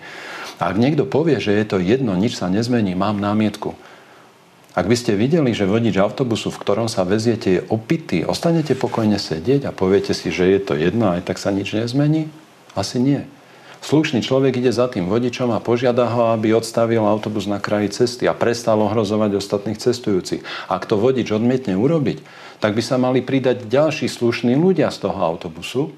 A 0.61 0.69
ak 0.69 0.77
niekto 0.77 1.09
povie, 1.09 1.41
že 1.41 1.57
je 1.57 1.65
to 1.65 1.77
jedno, 1.81 2.13
nič 2.13 2.38
sa 2.38 2.45
nezmení, 2.45 2.93
mám 2.93 3.17
námietku. 3.17 3.73
Ak 4.72 4.88
by 4.88 4.96
ste 4.96 5.20
videli, 5.20 5.51
že 5.51 5.68
vodič 5.68 6.00
autobusu, 6.00 6.48
v 6.48 6.62
ktorom 6.63 6.88
sa 6.88 7.04
veziete, 7.04 7.60
je 7.60 7.62
opitý, 7.68 8.24
ostanete 8.24 8.72
pokojne 8.72 9.20
sedieť 9.20 9.68
a 9.68 9.75
poviete 9.75 10.16
si, 10.16 10.32
že 10.32 10.48
je 10.48 10.60
to 10.63 10.74
jedno, 10.80 11.12
aj 11.12 11.28
tak 11.28 11.44
sa 11.44 11.51
nič 11.51 11.75
nezmení? 11.75 12.32
Asi 12.72 13.04
nie. 13.04 13.28
Slušný 13.82 14.24
človek 14.24 14.62
ide 14.62 14.72
za 14.72 14.88
tým 14.88 15.10
vodičom 15.10 15.51
a 15.51 15.60
požiada 15.60 16.06
ho, 16.08 16.32
aby 16.38 16.54
odstavil 16.54 17.01
autobus 17.04 17.50
na 17.50 17.58
kraji 17.58 17.92
cesty 17.92 18.30
a 18.30 18.38
prestal 18.38 18.80
ohrozovať 18.80 19.42
ostatných 19.42 19.82
cestujúcich. 19.82 20.46
Ak 20.70 20.88
to 20.88 20.96
vodič 20.96 21.34
odmietne 21.34 21.75
urobiť, 21.75 22.22
tak 22.62 22.78
by 22.78 22.84
sa 22.86 23.01
mali 23.01 23.25
pridať 23.25 23.66
ďalší 23.66 24.06
slušní 24.06 24.54
ľudia 24.54 24.94
z 24.94 25.10
toho 25.10 25.18
autobusu 25.18 25.92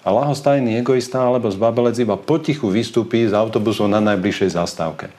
a 0.00 0.08
lahostajný 0.08 0.80
egoista 0.80 1.20
alebo 1.20 1.52
zbabelec 1.52 2.00
iba 2.00 2.16
potichu 2.16 2.72
vystúpi 2.72 3.28
z 3.28 3.36
autobusu 3.36 3.84
na 3.84 4.00
najbližšej 4.00 4.56
zastávke. 4.56 5.12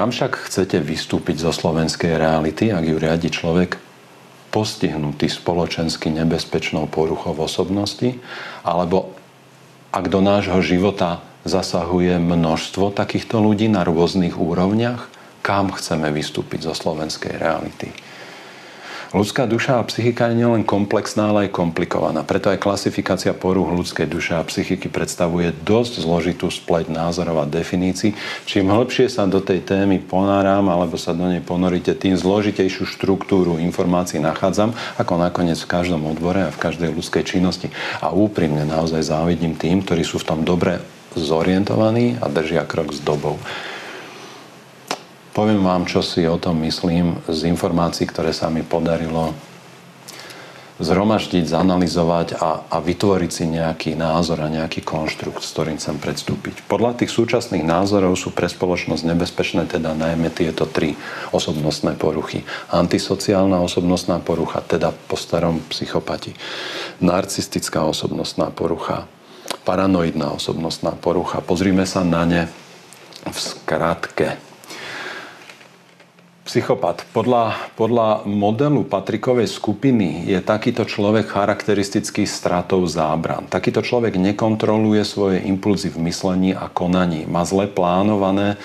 Kam 0.00 0.16
však 0.16 0.48
chcete 0.48 0.80
vystúpiť 0.80 1.44
zo 1.44 1.52
slovenskej 1.52 2.16
reality, 2.16 2.72
ak 2.72 2.88
ju 2.88 2.96
riadi 2.96 3.28
človek 3.28 3.76
postihnutý 4.48 5.28
spoločensky 5.28 6.08
nebezpečnou 6.08 6.88
poruchou 6.88 7.36
osobnosti, 7.36 8.16
alebo 8.64 9.12
ak 9.92 10.08
do 10.08 10.24
nášho 10.24 10.56
života 10.64 11.20
zasahuje 11.44 12.16
množstvo 12.16 12.96
takýchto 12.96 13.44
ľudí 13.44 13.68
na 13.68 13.84
rôznych 13.84 14.40
úrovniach, 14.40 15.12
kam 15.44 15.68
chceme 15.68 16.08
vystúpiť 16.16 16.64
zo 16.64 16.72
slovenskej 16.72 17.36
reality. 17.36 17.92
Ľudská 19.10 19.50
duša 19.50 19.82
a 19.82 19.88
psychika 19.90 20.30
je 20.30 20.38
nielen 20.38 20.62
komplexná, 20.62 21.34
ale 21.34 21.50
aj 21.50 21.58
komplikovaná. 21.58 22.22
Preto 22.22 22.46
aj 22.46 22.62
klasifikácia 22.62 23.34
poruch 23.34 23.74
ľudskej 23.74 24.06
duše 24.06 24.38
a 24.38 24.46
psychiky 24.46 24.86
predstavuje 24.86 25.50
dosť 25.66 26.06
zložitú 26.06 26.46
spleť 26.46 26.94
názorov 26.94 27.42
a 27.42 27.50
definícií. 27.50 28.14
Čím 28.46 28.70
hĺbšie 28.70 29.10
sa 29.10 29.26
do 29.26 29.42
tej 29.42 29.66
témy 29.66 29.98
ponáram 29.98 30.62
alebo 30.70 30.94
sa 30.94 31.10
do 31.10 31.26
nej 31.26 31.42
ponoríte, 31.42 31.90
tým 31.98 32.14
zložitejšiu 32.14 32.86
štruktúru 32.86 33.58
informácií 33.58 34.22
nachádzam, 34.22 34.78
ako 34.94 35.18
nakoniec 35.18 35.58
v 35.58 35.70
každom 35.74 36.06
odbore 36.06 36.46
a 36.46 36.54
v 36.54 36.62
každej 36.70 36.94
ľudskej 36.94 37.26
činnosti. 37.26 37.66
A 37.98 38.14
úprimne 38.14 38.62
naozaj 38.62 39.10
závidím 39.10 39.58
tým, 39.58 39.82
ktorí 39.82 40.06
sú 40.06 40.22
v 40.22 40.28
tom 40.30 40.46
dobre 40.46 40.78
zorientovaní 41.18 42.14
a 42.22 42.30
držia 42.30 42.62
krok 42.62 42.94
s 42.94 43.02
dobou. 43.02 43.42
Poviem 45.30 45.62
vám, 45.62 45.86
čo 45.86 46.02
si 46.02 46.26
o 46.26 46.42
tom 46.42 46.58
myslím 46.66 47.22
z 47.30 47.46
informácií, 47.46 48.02
ktoré 48.10 48.34
sa 48.34 48.50
mi 48.50 48.66
podarilo 48.66 49.30
zhromaždiť, 50.80 51.44
zanalizovať 51.44 52.40
a, 52.40 52.64
a 52.66 52.76
vytvoriť 52.80 53.30
si 53.30 53.44
nejaký 53.46 54.00
názor 54.00 54.40
a 54.40 54.48
nejaký 54.48 54.80
konštrukt, 54.80 55.44
s 55.44 55.52
ktorým 55.52 55.76
chcem 55.76 56.00
predstúpiť. 56.00 56.64
Podľa 56.64 57.04
tých 57.04 57.12
súčasných 57.12 57.62
názorov 57.62 58.16
sú 58.16 58.32
pre 58.32 58.48
spoločnosť 58.48 59.04
nebezpečné 59.04 59.68
teda 59.68 59.92
najmä 59.92 60.32
tieto 60.32 60.64
tri 60.64 60.96
osobnostné 61.36 62.00
poruchy. 62.00 62.48
Antisociálna 62.72 63.60
osobnostná 63.60 64.24
porucha, 64.24 64.64
teda 64.64 64.90
po 64.90 65.20
starom 65.20 65.60
psychopati. 65.68 66.32
Narcistická 67.04 67.84
osobnostná 67.84 68.48
porucha. 68.48 69.04
Paranoidná 69.68 70.32
osobnostná 70.32 70.96
porucha. 70.96 71.44
Pozrime 71.44 71.84
sa 71.84 72.00
na 72.00 72.24
ne 72.24 72.42
v 73.28 73.36
skratke. 73.36 74.49
Psychopat. 76.50 77.06
Podľa, 77.14 77.78
podľa 77.78 78.26
modelu 78.26 78.82
Patrikovej 78.82 79.46
skupiny 79.46 80.26
je 80.26 80.34
takýto 80.42 80.82
človek 80.82 81.30
charakteristický 81.30 82.26
stratou 82.26 82.82
zábran. 82.90 83.46
Takýto 83.46 83.86
človek 83.86 84.18
nekontroluje 84.18 84.98
svoje 85.06 85.46
impulzy 85.46 85.94
v 85.94 86.10
myslení 86.10 86.50
a 86.50 86.66
konaní. 86.66 87.22
Má 87.30 87.46
zle 87.46 87.70
plánované 87.70 88.58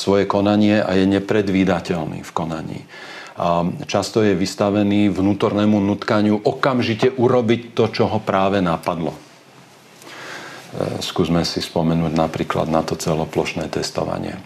svoje 0.00 0.24
konanie 0.24 0.80
a 0.80 0.96
je 0.96 1.04
nepredvídateľný 1.04 2.24
v 2.24 2.30
konaní. 2.32 2.88
A 3.36 3.68
často 3.84 4.24
je 4.24 4.32
vystavený 4.32 5.12
vnútornému 5.12 5.76
nutkaniu 5.76 6.40
okamžite 6.40 7.12
urobiť 7.20 7.76
to, 7.76 7.92
čo 7.92 8.08
ho 8.08 8.16
práve 8.16 8.64
napadlo. 8.64 9.12
E, 9.12 11.04
skúsme 11.04 11.44
si 11.44 11.60
spomenúť 11.60 12.16
napríklad 12.16 12.72
na 12.72 12.80
to 12.80 12.96
celoplošné 12.96 13.68
testovanie. 13.68 14.40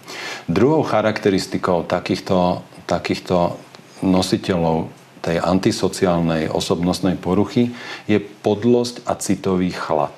Druhou 0.51 0.83
charakteristikou 0.83 1.87
takýchto 1.87 2.67
takýchto 2.91 3.55
nositeľov 4.03 4.91
tej 5.21 5.39
antisociálnej 5.39 6.51
osobnostnej 6.51 7.21
poruchy 7.21 7.71
je 8.11 8.19
podlosť 8.19 9.05
a 9.07 9.15
citový 9.21 9.71
chlad. 9.71 10.17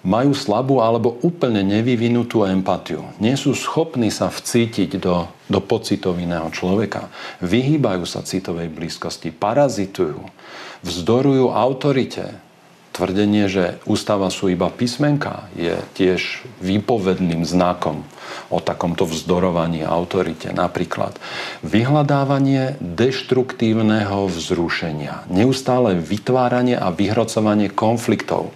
Majú 0.00 0.32
slabú 0.32 0.80
alebo 0.80 1.20
úplne 1.20 1.60
nevyvinutú 1.60 2.48
empatiu. 2.48 3.04
Nie 3.20 3.36
sú 3.36 3.52
schopní 3.52 4.08
sa 4.08 4.32
vcítiť 4.32 4.96
do, 4.96 5.28
do 5.44 5.60
pocitov 5.60 6.16
iného 6.16 6.48
človeka. 6.48 7.12
Vyhýbajú 7.44 8.08
sa 8.08 8.24
citovej 8.24 8.72
blízkosti, 8.72 9.28
parazitujú, 9.28 10.24
vzdorujú 10.80 11.52
autorite, 11.52 12.32
Tvrdenie, 13.00 13.48
že 13.48 13.80
ústava 13.88 14.28
sú 14.28 14.52
iba 14.52 14.68
písmenka, 14.68 15.48
je 15.56 15.72
tiež 15.96 16.44
výpovedným 16.60 17.48
znakom 17.48 18.04
o 18.52 18.60
takomto 18.60 19.08
vzdorovaní 19.08 19.80
autorite. 19.80 20.52
Napríklad 20.52 21.16
vyhľadávanie 21.64 22.76
deštruktívneho 22.76 24.28
vzrušenia, 24.28 25.24
neustále 25.32 25.96
vytváranie 25.96 26.76
a 26.76 26.92
vyhrocovanie 26.92 27.72
konfliktov. 27.72 28.52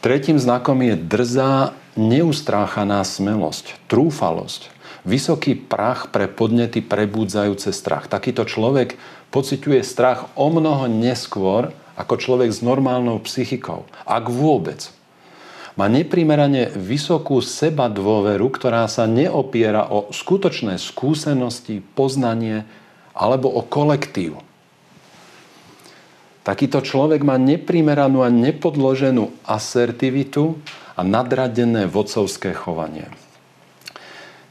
Tretím 0.00 0.40
znakom 0.40 0.80
je 0.80 0.96
drzá, 0.96 1.76
neustráchaná 2.00 3.04
smelosť, 3.04 3.76
trúfalosť, 3.92 4.72
vysoký 5.04 5.52
prach 5.52 6.08
pre 6.08 6.32
podnety 6.32 6.80
prebudzajúce 6.80 7.76
strach. 7.76 8.08
Takýto 8.08 8.48
človek 8.48 8.96
pociťuje 9.36 9.84
strach 9.84 10.32
o 10.32 10.48
mnoho 10.48 10.88
neskôr, 10.88 11.76
ako 11.94 12.14
človek 12.18 12.50
s 12.50 12.60
normálnou 12.60 13.22
psychikou. 13.22 13.86
Ak 14.06 14.26
vôbec. 14.30 14.90
Má 15.74 15.90
neprimerane 15.90 16.70
vysokú 16.70 17.42
seba 17.42 17.90
dôveru, 17.90 18.46
ktorá 18.46 18.86
sa 18.86 19.10
neopiera 19.10 19.90
o 19.90 20.06
skutočné 20.14 20.78
skúsenosti, 20.78 21.82
poznanie 21.82 22.62
alebo 23.10 23.50
o 23.50 23.62
kolektív. 23.66 24.38
Takýto 26.46 26.84
človek 26.84 27.24
má 27.26 27.40
neprimeranú 27.40 28.22
a 28.22 28.30
nepodloženú 28.30 29.32
asertivitu 29.42 30.60
a 30.94 31.00
nadradené 31.02 31.90
vodcovské 31.90 32.54
chovanie. 32.54 33.10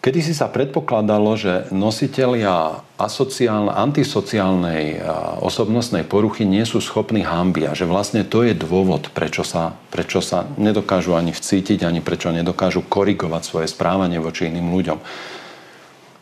Kedy 0.04 0.20
si 0.20 0.36
sa 0.36 0.52
predpokladalo, 0.52 1.32
že 1.40 1.72
nositeľia 1.72 2.84
asociálne, 3.00 3.72
antisociálnej 3.72 5.00
osobnostnej 5.40 6.04
poruchy 6.04 6.44
nie 6.44 6.68
sú 6.68 6.84
schopní 6.84 7.24
hamby 7.24 7.72
a 7.72 7.72
že 7.72 7.88
vlastne 7.88 8.28
to 8.28 8.44
je 8.44 8.52
dôvod, 8.52 9.16
prečo 9.16 9.48
sa, 9.48 9.72
prečo 9.96 10.20
sa 10.20 10.44
nedokážu 10.60 11.16
ani 11.16 11.32
vcítiť, 11.32 11.88
ani 11.88 12.04
prečo 12.04 12.36
nedokážu 12.36 12.84
korigovať 12.84 13.42
svoje 13.48 13.68
správanie 13.72 14.20
voči 14.20 14.52
iným 14.52 14.76
ľuďom 14.76 15.00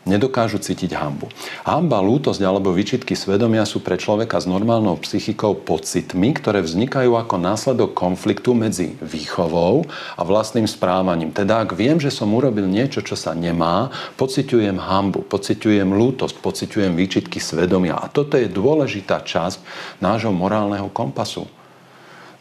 nedokážu 0.02 0.58
cítiť 0.58 0.98
hambu. 0.98 1.30
Hamba, 1.62 2.02
lútosť 2.02 2.42
alebo 2.42 2.74
vyčitky 2.74 3.14
svedomia 3.14 3.62
sú 3.62 3.78
pre 3.78 3.94
človeka 3.94 4.42
s 4.42 4.50
normálnou 4.50 4.98
psychikou 5.02 5.54
pocitmi, 5.54 6.34
ktoré 6.34 6.62
vznikajú 6.62 7.14
ako 7.14 7.36
následok 7.38 7.94
konfliktu 7.94 8.54
medzi 8.54 8.98
výchovou 8.98 9.86
a 10.18 10.22
vlastným 10.26 10.66
správaním. 10.66 11.30
Teda 11.30 11.62
ak 11.62 11.78
viem, 11.78 12.02
že 12.02 12.10
som 12.10 12.34
urobil 12.34 12.66
niečo, 12.66 13.00
čo 13.02 13.14
sa 13.14 13.32
nemá, 13.32 13.94
pociťujem 14.18 14.78
hambu, 14.78 15.22
pociťujem 15.26 15.86
lútosť, 15.86 16.36
pociťujem 16.42 16.92
výčitky 16.98 17.38
svedomia. 17.38 17.98
A 17.98 18.10
toto 18.10 18.34
je 18.34 18.50
dôležitá 18.50 19.22
časť 19.22 19.62
nášho 20.02 20.34
morálneho 20.34 20.90
kompasu. 20.90 21.46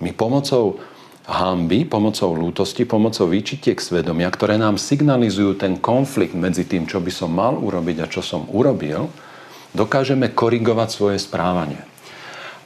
My 0.02 0.10
pomocou 0.18 0.82
hamby, 1.32 1.88
pomocou 1.88 2.36
lútosti, 2.36 2.84
pomocou 2.84 3.32
výčitiek 3.32 3.80
svedomia, 3.80 4.28
ktoré 4.28 4.60
nám 4.60 4.76
signalizujú 4.76 5.56
ten 5.56 5.80
konflikt 5.80 6.36
medzi 6.36 6.68
tým, 6.68 6.86
čo 6.86 7.00
by 7.00 7.10
som 7.10 7.32
mal 7.32 7.56
urobiť 7.56 8.04
a 8.04 8.12
čo 8.12 8.20
som 8.20 8.46
urobil, 8.52 9.08
dokážeme 9.72 10.30
korigovať 10.36 10.90
svoje 10.92 11.18
správanie. 11.24 11.80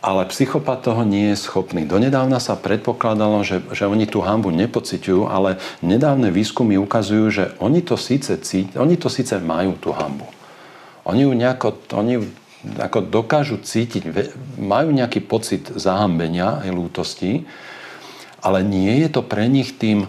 Ale 0.06 0.30
psychopat 0.30 0.86
toho 0.86 1.02
nie 1.02 1.34
je 1.34 1.42
schopný. 1.50 1.82
Donedávna 1.82 2.38
sa 2.38 2.54
predpokladalo, 2.54 3.42
že, 3.42 3.62
že 3.74 3.90
oni 3.90 4.06
tú 4.06 4.22
hambu 4.22 4.54
nepociťujú, 4.54 5.26
ale 5.26 5.58
nedávne 5.82 6.30
výskumy 6.30 6.78
ukazujú, 6.78 7.26
že 7.34 7.44
oni 7.58 7.82
to 7.82 7.98
síce, 7.98 8.30
cít, 8.46 8.78
oni 8.78 9.02
to 9.02 9.10
síce 9.10 9.34
majú 9.42 9.74
tú 9.82 9.90
hambu. 9.94 10.30
Oni 11.06 11.26
ju 11.26 11.34
nejako, 11.34 11.78
oni 11.94 12.22
ako 12.82 13.02
dokážu 13.02 13.62
cítiť, 13.62 14.10
majú 14.58 14.90
nejaký 14.90 15.22
pocit 15.26 15.70
zahambenia 15.74 16.66
aj 16.66 16.70
lútosti, 16.74 17.46
ale 18.46 18.62
nie 18.62 19.02
je 19.02 19.10
to 19.10 19.25
pre 19.25 19.50
nich 19.50 19.74
tým, 19.74 20.06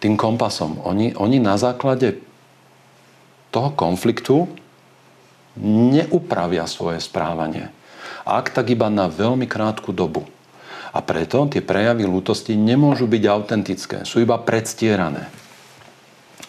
tým 0.00 0.16
kompasom. 0.16 0.80
Oni, 0.88 1.12
oni 1.12 1.36
na 1.36 1.60
základe 1.60 2.16
toho 3.52 3.76
konfliktu 3.76 4.48
neupravia 5.60 6.64
svoje 6.64 7.04
správanie. 7.04 7.68
Ak 8.24 8.48
tak 8.48 8.72
iba 8.72 8.88
na 8.88 9.12
veľmi 9.12 9.44
krátku 9.44 9.92
dobu. 9.92 10.24
A 10.90 11.04
preto 11.04 11.44
tie 11.46 11.60
prejavy 11.60 12.08
lútosti 12.08 12.56
nemôžu 12.56 13.04
byť 13.06 13.22
autentické, 13.28 13.98
sú 14.08 14.24
iba 14.24 14.40
predstierané. 14.40 15.28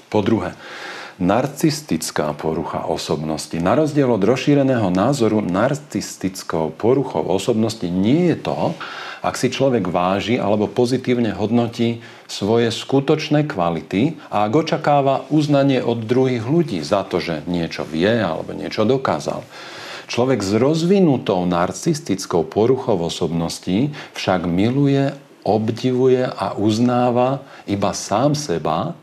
Po 0.09 0.25
druhé, 0.25 0.57
narcistická 1.21 2.33
porucha 2.33 2.89
osobnosti. 2.89 3.53
Na 3.61 3.77
rozdiel 3.77 4.09
od 4.09 4.25
rozšíreného 4.25 4.89
názoru, 4.89 5.45
narcistickou 5.45 6.73
poruchou 6.73 7.21
osobnosti 7.29 7.85
nie 7.85 8.33
je 8.33 8.37
to, 8.41 8.73
ak 9.21 9.37
si 9.37 9.53
človek 9.53 9.85
váži 9.85 10.41
alebo 10.41 10.65
pozitívne 10.65 11.37
hodnotí 11.37 12.01
svoje 12.25 12.73
skutočné 12.73 13.45
kvality 13.45 14.17
a 14.33 14.49
ak 14.49 14.53
očakáva 14.65 15.29
uznanie 15.29 15.77
od 15.77 16.01
druhých 16.01 16.41
ľudí 16.41 16.81
za 16.81 17.05
to, 17.05 17.21
že 17.21 17.45
niečo 17.45 17.85
vie 17.85 18.09
alebo 18.09 18.57
niečo 18.57 18.81
dokázal. 18.81 19.45
Človek 20.09 20.43
s 20.43 20.51
rozvinutou 20.57 21.47
narcistickou 21.47 22.43
poruchou 22.43 22.99
osobností 23.07 23.95
však 24.17 24.43
miluje, 24.43 25.15
obdivuje 25.45 26.27
a 26.27 26.57
uznáva 26.57 27.45
iba 27.63 27.95
sám 27.95 28.35
seba 28.35 28.97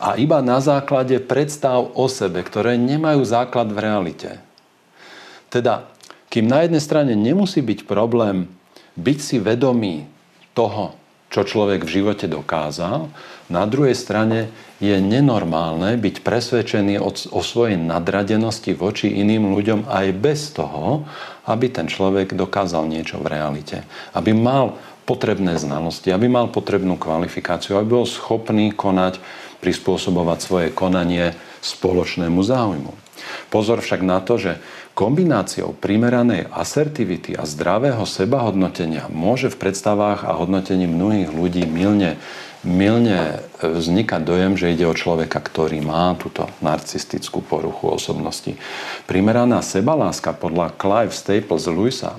a 0.00 0.18
iba 0.18 0.42
na 0.42 0.58
základe 0.58 1.20
predstav 1.22 1.92
o 1.94 2.06
sebe, 2.08 2.42
ktoré 2.42 2.74
nemajú 2.74 3.22
základ 3.22 3.70
v 3.70 3.78
realite. 3.80 4.30
Teda, 5.46 5.88
kým 6.26 6.50
na 6.50 6.66
jednej 6.66 6.82
strane 6.82 7.12
nemusí 7.14 7.62
byť 7.62 7.86
problém 7.86 8.50
byť 8.96 9.18
si 9.20 9.36
vedomý 9.38 10.08
toho, 10.56 10.96
čo 11.28 11.44
človek 11.44 11.84
v 11.84 11.94
živote 12.00 12.26
dokázal, 12.30 13.12
na 13.46 13.62
druhej 13.68 13.94
strane 13.94 14.50
je 14.82 14.96
nenormálne 14.98 15.96
byť 15.96 16.20
presvedčený 16.20 16.98
o, 16.98 17.10
o 17.12 17.40
svojej 17.40 17.78
nadradenosti 17.78 18.74
voči 18.74 19.08
iným 19.08 19.54
ľuďom 19.54 19.86
aj 19.88 20.06
bez 20.16 20.50
toho, 20.52 21.06
aby 21.46 21.70
ten 21.70 21.86
človek 21.86 22.34
dokázal 22.34 22.90
niečo 22.90 23.22
v 23.22 23.30
realite. 23.32 23.86
Aby 24.12 24.34
mal 24.34 24.76
potrebné 25.06 25.54
znalosti, 25.56 26.10
aby 26.10 26.26
mal 26.26 26.50
potrebnú 26.50 26.98
kvalifikáciu, 26.98 27.78
aby 27.78 28.02
bol 28.02 28.06
schopný 28.10 28.74
konať, 28.74 29.22
prispôsobovať 29.62 30.38
svoje 30.42 30.68
konanie 30.74 31.32
spoločnému 31.62 32.42
záujmu. 32.42 32.92
Pozor 33.48 33.80
však 33.80 34.02
na 34.02 34.18
to, 34.20 34.36
že 34.36 34.52
Kombináciou 34.96 35.76
primeranej 35.76 36.48
asertivity 36.48 37.36
a 37.36 37.44
zdravého 37.44 38.00
sebahodnotenia 38.08 39.12
môže 39.12 39.52
v 39.52 39.68
predstavách 39.68 40.24
a 40.24 40.32
hodnotení 40.32 40.88
mnohých 40.88 41.36
ľudí 41.36 41.68
milne, 41.68 42.16
milne 42.64 43.44
e, 43.60 43.76
vznikať 43.76 44.24
dojem, 44.24 44.56
že 44.56 44.72
ide 44.72 44.88
o 44.88 44.96
človeka, 44.96 45.36
ktorý 45.44 45.84
má 45.84 46.16
túto 46.16 46.48
narcistickú 46.64 47.44
poruchu 47.44 47.92
osobnosti. 47.92 48.56
Primeraná 49.04 49.60
sebaláska 49.60 50.32
podľa 50.32 50.72
Clive 50.80 51.12
Staples 51.12 51.68
Lewisa 51.68 52.16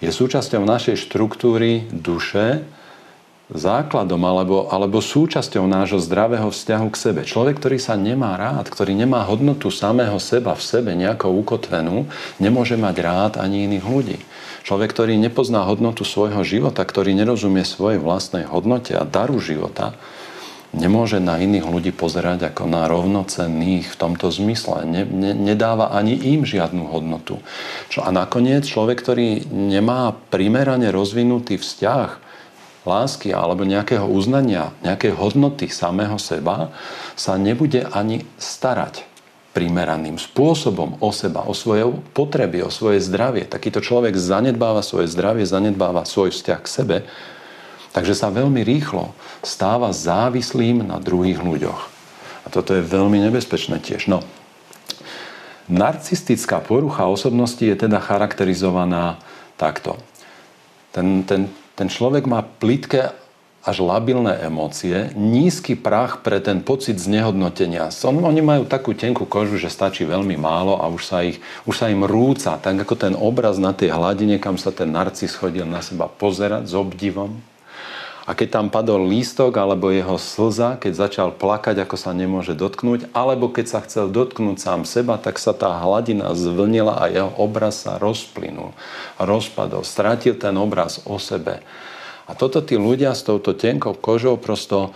je 0.00 0.08
súčasťou 0.08 0.64
našej 0.64 0.96
štruktúry 0.96 1.84
duše, 1.92 2.64
základom 3.46 4.18
alebo, 4.26 4.66
alebo 4.66 4.98
súčasťou 4.98 5.70
nášho 5.70 6.02
zdravého 6.02 6.50
vzťahu 6.50 6.88
k 6.90 6.96
sebe. 6.98 7.20
Človek, 7.22 7.62
ktorý 7.62 7.78
sa 7.78 7.94
nemá 7.94 8.34
rád, 8.34 8.66
ktorý 8.66 8.98
nemá 8.98 9.22
hodnotu 9.22 9.70
samého 9.70 10.18
seba 10.18 10.58
v 10.58 10.66
sebe 10.66 10.98
nejako 10.98 11.30
ukotvenú, 11.30 12.10
nemôže 12.42 12.74
mať 12.74 12.96
rád 12.98 13.32
ani 13.38 13.70
iných 13.70 13.86
ľudí. 13.86 14.18
Človek, 14.66 14.90
ktorý 14.90 15.14
nepozná 15.14 15.62
hodnotu 15.62 16.02
svojho 16.02 16.42
života, 16.42 16.82
ktorý 16.82 17.14
nerozumie 17.14 17.62
svojej 17.62 18.02
vlastnej 18.02 18.50
hodnote 18.50 18.98
a 18.98 19.06
daru 19.06 19.38
života, 19.38 19.94
nemôže 20.74 21.22
na 21.22 21.38
iných 21.38 21.62
ľudí 21.62 21.94
pozerať 21.94 22.50
ako 22.50 22.66
na 22.66 22.90
rovnocenných 22.90 23.94
v 23.94 23.96
tomto 23.96 24.26
zmysle. 24.34 24.82
Ne, 24.82 25.06
ne, 25.06 25.38
nedáva 25.38 25.94
ani 25.94 26.18
im 26.34 26.42
žiadnu 26.42 26.90
hodnotu. 26.90 27.38
Čo, 27.94 28.02
a 28.02 28.10
nakoniec 28.10 28.66
človek, 28.66 28.98
ktorý 29.06 29.46
nemá 29.54 30.10
primerane 30.34 30.90
rozvinutý 30.90 31.62
vzťah 31.62 32.25
lásky 32.86 33.34
alebo 33.34 33.66
nejakého 33.66 34.06
uznania, 34.06 34.70
nejakej 34.86 35.18
hodnoty 35.18 35.66
samého 35.66 36.16
seba 36.16 36.70
sa 37.18 37.34
nebude 37.34 37.84
ani 37.90 38.22
starať 38.38 39.02
primeraným 39.56 40.20
spôsobom 40.20 41.00
o 41.00 41.10
seba, 41.16 41.48
o 41.48 41.56
svoje 41.56 41.88
potreby, 42.12 42.60
o 42.60 42.68
svoje 42.68 43.00
zdravie. 43.00 43.48
Takýto 43.48 43.80
človek 43.80 44.12
zanedbáva 44.12 44.84
svoje 44.84 45.08
zdravie, 45.08 45.48
zanedbáva 45.48 46.04
svoj 46.04 46.28
vzťah 46.30 46.60
k 46.60 46.68
sebe, 46.68 46.96
takže 47.96 48.12
sa 48.12 48.28
veľmi 48.28 48.60
rýchlo 48.60 49.16
stáva 49.40 49.96
závislým 49.96 50.84
na 50.84 51.00
druhých 51.00 51.40
ľuďoch. 51.40 51.80
A 52.44 52.52
toto 52.52 52.76
je 52.76 52.84
veľmi 52.84 53.16
nebezpečné 53.16 53.80
tiež. 53.80 54.12
No, 54.12 54.20
narcistická 55.72 56.60
porucha 56.60 57.08
osobnosti 57.08 57.64
je 57.64 57.74
teda 57.74 57.96
charakterizovaná 57.98 59.16
takto. 59.56 59.96
Ten, 60.92 61.24
ten 61.24 61.48
ten 61.76 61.92
človek 61.92 62.24
má 62.24 62.40
plitké 62.40 63.12
až 63.66 63.82
labilné 63.82 64.46
emócie, 64.46 65.10
nízky 65.18 65.74
prach 65.74 66.22
pre 66.22 66.38
ten 66.38 66.62
pocit 66.62 67.02
znehodnotenia. 67.02 67.90
Oni 68.06 68.38
majú 68.38 68.62
takú 68.62 68.94
tenkú 68.94 69.26
kožu, 69.26 69.58
že 69.58 69.66
stačí 69.66 70.06
veľmi 70.06 70.38
málo 70.38 70.78
a 70.78 70.86
už 70.86 71.02
sa, 71.02 71.26
ich, 71.26 71.42
už 71.66 71.74
sa 71.74 71.90
im 71.90 72.06
rúca, 72.06 72.54
tak 72.62 72.78
ako 72.86 72.94
ten 72.94 73.14
obraz 73.18 73.58
na 73.58 73.74
tej 73.74 73.90
hladine, 73.90 74.38
kam 74.38 74.54
sa 74.54 74.70
ten 74.70 74.94
narcis 74.94 75.34
chodil 75.34 75.66
na 75.66 75.82
seba 75.82 76.06
pozerať 76.06 76.70
s 76.70 76.74
obdivom. 76.78 77.42
A 78.26 78.34
keď 78.34 78.58
tam 78.58 78.66
padol 78.74 79.06
lístok 79.06 79.54
alebo 79.54 79.94
jeho 79.94 80.18
slza, 80.18 80.74
keď 80.82 80.92
začal 80.98 81.28
plakať, 81.30 81.78
ako 81.78 81.94
sa 81.94 82.10
nemôže 82.10 82.58
dotknúť, 82.58 83.14
alebo 83.14 83.46
keď 83.46 83.66
sa 83.70 83.78
chcel 83.86 84.10
dotknúť 84.10 84.58
sám 84.58 84.82
seba, 84.82 85.14
tak 85.14 85.38
sa 85.38 85.54
tá 85.54 85.70
hladina 85.78 86.34
zvlnila 86.34 86.98
a 86.98 87.06
jeho 87.06 87.30
obraz 87.38 87.86
sa 87.86 88.02
rozplynul, 88.02 88.74
rozpadol, 89.22 89.86
stratil 89.86 90.34
ten 90.34 90.58
obraz 90.58 90.98
o 91.06 91.22
sebe. 91.22 91.62
A 92.26 92.34
toto 92.34 92.58
tí 92.58 92.74
ľudia 92.74 93.14
s 93.14 93.22
touto 93.22 93.54
tenkou 93.54 93.94
kožou 93.94 94.34
prosto 94.34 94.90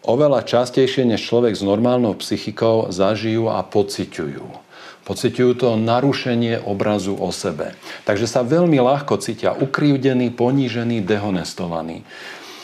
oveľa 0.00 0.48
častejšie 0.48 1.04
než 1.04 1.20
človek 1.20 1.52
s 1.52 1.60
normálnou 1.60 2.16
psychikou 2.16 2.88
zažijú 2.88 3.52
a 3.52 3.60
pociťujú. 3.60 4.69
Pociťujú 5.04 5.52
to 5.58 5.68
narušenie 5.80 6.60
obrazu 6.62 7.16
o 7.16 7.32
sebe. 7.32 7.74
Takže 8.04 8.28
sa 8.28 8.44
veľmi 8.44 8.78
ľahko 8.78 9.18
cítia 9.18 9.56
ukrivdení, 9.56 10.30
ponížení, 10.30 11.00
dehonestovaní. 11.02 12.04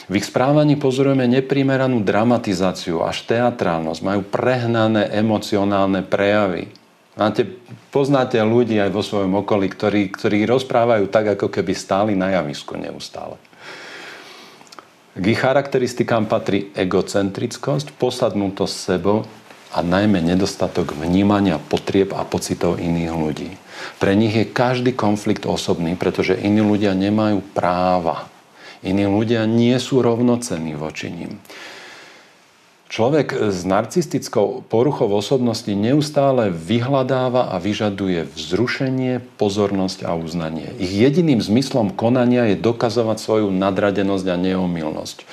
V 0.07 0.22
ich 0.22 0.26
správaní 0.31 0.79
pozorujeme 0.79 1.26
neprimeranú 1.26 1.98
dramatizáciu, 2.07 3.02
až 3.02 3.26
teatrálnosť, 3.26 4.00
majú 4.07 4.22
prehnané 4.22 5.11
emocionálne 5.11 6.07
prejavy. 6.07 6.70
Máte, 7.18 7.48
poznáte 7.90 8.38
ľudí 8.38 8.79
aj 8.79 8.92
vo 8.92 9.02
svojom 9.02 9.42
okolí, 9.42 9.66
ktorí, 9.72 10.12
ktorí 10.14 10.46
rozprávajú 10.46 11.11
tak, 11.11 11.35
ako 11.35 11.50
keby 11.50 11.72
stáli 11.74 12.12
na 12.14 12.31
javisku 12.38 12.79
neustále. 12.79 13.40
K 15.16 15.24
ich 15.24 15.40
charakteristikám 15.40 16.29
patrí 16.29 16.68
egocentrickosť, 16.76 17.96
posadnutosť 17.96 18.76
sebou, 18.76 19.24
a 19.74 19.83
najmä 19.83 20.22
nedostatok 20.22 20.94
vnímania 20.94 21.59
potrieb 21.59 22.14
a 22.14 22.22
pocitov 22.22 22.79
iných 22.79 23.12
ľudí. 23.12 23.50
Pre 23.98 24.12
nich 24.16 24.33
je 24.33 24.48
každý 24.48 24.96
konflikt 24.96 25.44
osobný, 25.44 25.98
pretože 25.98 26.38
iní 26.38 26.62
ľudia 26.64 26.96
nemajú 26.96 27.42
práva. 27.52 28.31
Iní 28.85 29.09
ľudia 29.09 29.44
nie 29.48 29.74
sú 29.83 30.00
rovnocenní 30.00 30.79
voči 30.79 31.11
ním. 31.11 31.42
Človek 32.87 33.50
s 33.50 33.66
narcistickou 33.66 34.62
poruchou 34.62 35.11
osobnosti 35.11 35.68
neustále 35.74 36.55
vyhľadáva 36.55 37.50
a 37.50 37.59
vyžaduje 37.59 38.31
vzrušenie, 38.31 39.26
pozornosť 39.42 40.07
a 40.07 40.14
uznanie. 40.14 40.70
Ich 40.79 40.94
jediným 40.94 41.42
zmyslom 41.42 41.90
konania 41.90 42.46
je 42.55 42.62
dokazovať 42.62 43.18
svoju 43.18 43.48
nadradenosť 43.50 44.26
a 44.31 44.37
neomilnosť 44.38 45.26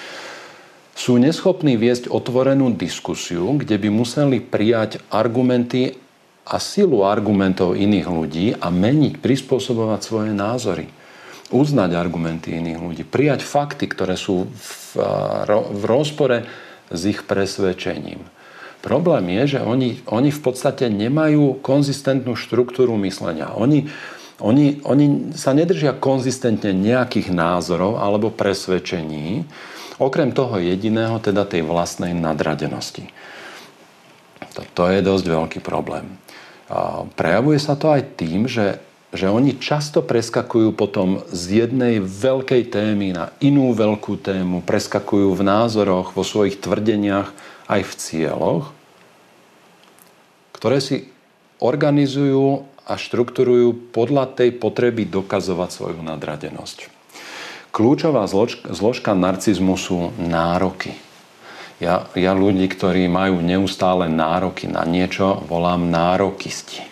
sú 0.94 1.18
neschopní 1.18 1.74
viesť 1.74 2.10
otvorenú 2.10 2.70
diskusiu, 2.78 3.58
kde 3.58 3.82
by 3.82 3.90
museli 3.90 4.38
prijať 4.38 5.02
argumenty 5.10 5.98
a 6.46 6.60
silu 6.62 7.08
argumentov 7.08 7.74
iných 7.74 8.08
ľudí 8.08 8.46
a 8.60 8.68
meniť, 8.70 9.18
prispôsobovať 9.18 10.00
svoje 10.04 10.32
názory. 10.36 10.86
uznať 11.54 11.94
argumenty 11.94 12.58
iných 12.58 12.80
ľudí, 12.82 13.04
prijať 13.06 13.46
fakty, 13.46 13.86
ktoré 13.86 14.18
sú 14.18 14.50
v, 14.50 14.98
v 15.54 15.84
rozpore 15.86 16.50
s 16.90 17.02
ich 17.06 17.22
presvedčením. 17.22 18.26
Problém 18.84 19.32
je, 19.40 19.56
že 19.56 19.60
oni, 19.64 20.04
oni 20.10 20.34
v 20.34 20.42
podstate 20.44 20.92
nemajú 20.92 21.64
konzistentnú 21.64 22.36
štruktúru 22.36 23.00
myslenia. 23.06 23.56
Oni, 23.56 23.88
oni, 24.44 24.84
oni 24.84 25.32
sa 25.38 25.56
nedržia 25.56 25.96
konzistentne 25.96 26.76
nejakých 26.76 27.32
názorov 27.32 28.02
alebo 28.02 28.28
presvedčení, 28.34 29.48
okrem 30.02 30.34
toho 30.34 30.58
jediného, 30.62 31.18
teda 31.22 31.46
tej 31.46 31.66
vlastnej 31.66 32.14
nadradenosti. 32.16 33.10
To, 34.78 34.90
je 34.90 35.02
dosť 35.02 35.26
veľký 35.26 35.60
problém. 35.66 36.18
Prejavuje 37.18 37.58
sa 37.58 37.74
to 37.78 37.90
aj 37.94 38.18
tým, 38.18 38.46
že 38.46 38.82
že 39.14 39.30
oni 39.30 39.62
často 39.62 40.02
preskakujú 40.02 40.74
potom 40.74 41.22
z 41.30 41.64
jednej 41.64 42.02
veľkej 42.02 42.74
témy 42.74 43.14
na 43.14 43.30
inú 43.46 43.70
veľkú 43.78 44.18
tému, 44.18 44.66
preskakujú 44.66 45.38
v 45.38 45.46
názoroch, 45.46 46.18
vo 46.18 46.26
svojich 46.26 46.58
tvrdeniach, 46.58 47.30
aj 47.70 47.82
v 47.86 47.94
cieľoch, 47.94 48.66
ktoré 50.58 50.82
si 50.82 51.14
organizujú 51.62 52.66
a 52.90 52.94
štruktúrujú 52.98 53.94
podľa 53.94 54.34
tej 54.34 54.58
potreby 54.58 55.06
dokazovať 55.06 55.70
svoju 55.70 56.02
nadradenosť. 56.02 56.90
Kľúčová 57.74 58.30
zložka 58.70 59.18
narcizmu 59.18 59.74
sú 59.82 60.14
nároky. 60.22 60.94
Ja, 61.82 62.06
ja 62.14 62.38
ľudí, 62.38 62.70
ktorí 62.70 63.10
majú 63.10 63.42
neustále 63.42 64.06
nároky 64.14 64.70
na 64.70 64.86
niečo, 64.86 65.42
volám 65.50 65.90
nárokisti. 65.90 66.86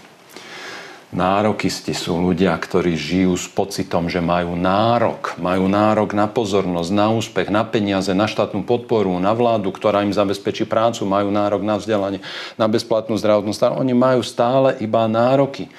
Nárokisti 1.14 1.94
sú 1.94 2.18
ľudia, 2.18 2.58
ktorí 2.58 2.98
žijú 2.98 3.38
s 3.38 3.46
pocitom, 3.46 4.10
že 4.10 4.26
majú 4.26 4.58
nárok. 4.58 5.38
Majú 5.38 5.70
nárok 5.70 6.18
na 6.18 6.26
pozornosť, 6.26 6.90
na 6.90 7.14
úspech, 7.14 7.54
na 7.54 7.62
peniaze, 7.62 8.10
na 8.18 8.26
štátnu 8.26 8.66
podporu, 8.66 9.14
na 9.22 9.38
vládu, 9.38 9.70
ktorá 9.70 10.02
im 10.02 10.16
zabezpečí 10.16 10.66
prácu, 10.66 11.06
majú 11.06 11.30
nárok 11.30 11.62
na 11.62 11.78
vzdelanie, 11.78 12.26
na 12.58 12.66
bezplatnú 12.66 13.22
zdravotnú 13.22 13.54
starostlivosť. 13.54 13.86
Oni 13.86 13.94
majú 13.94 14.26
stále 14.26 14.82
iba 14.82 15.06
nároky. 15.06 15.70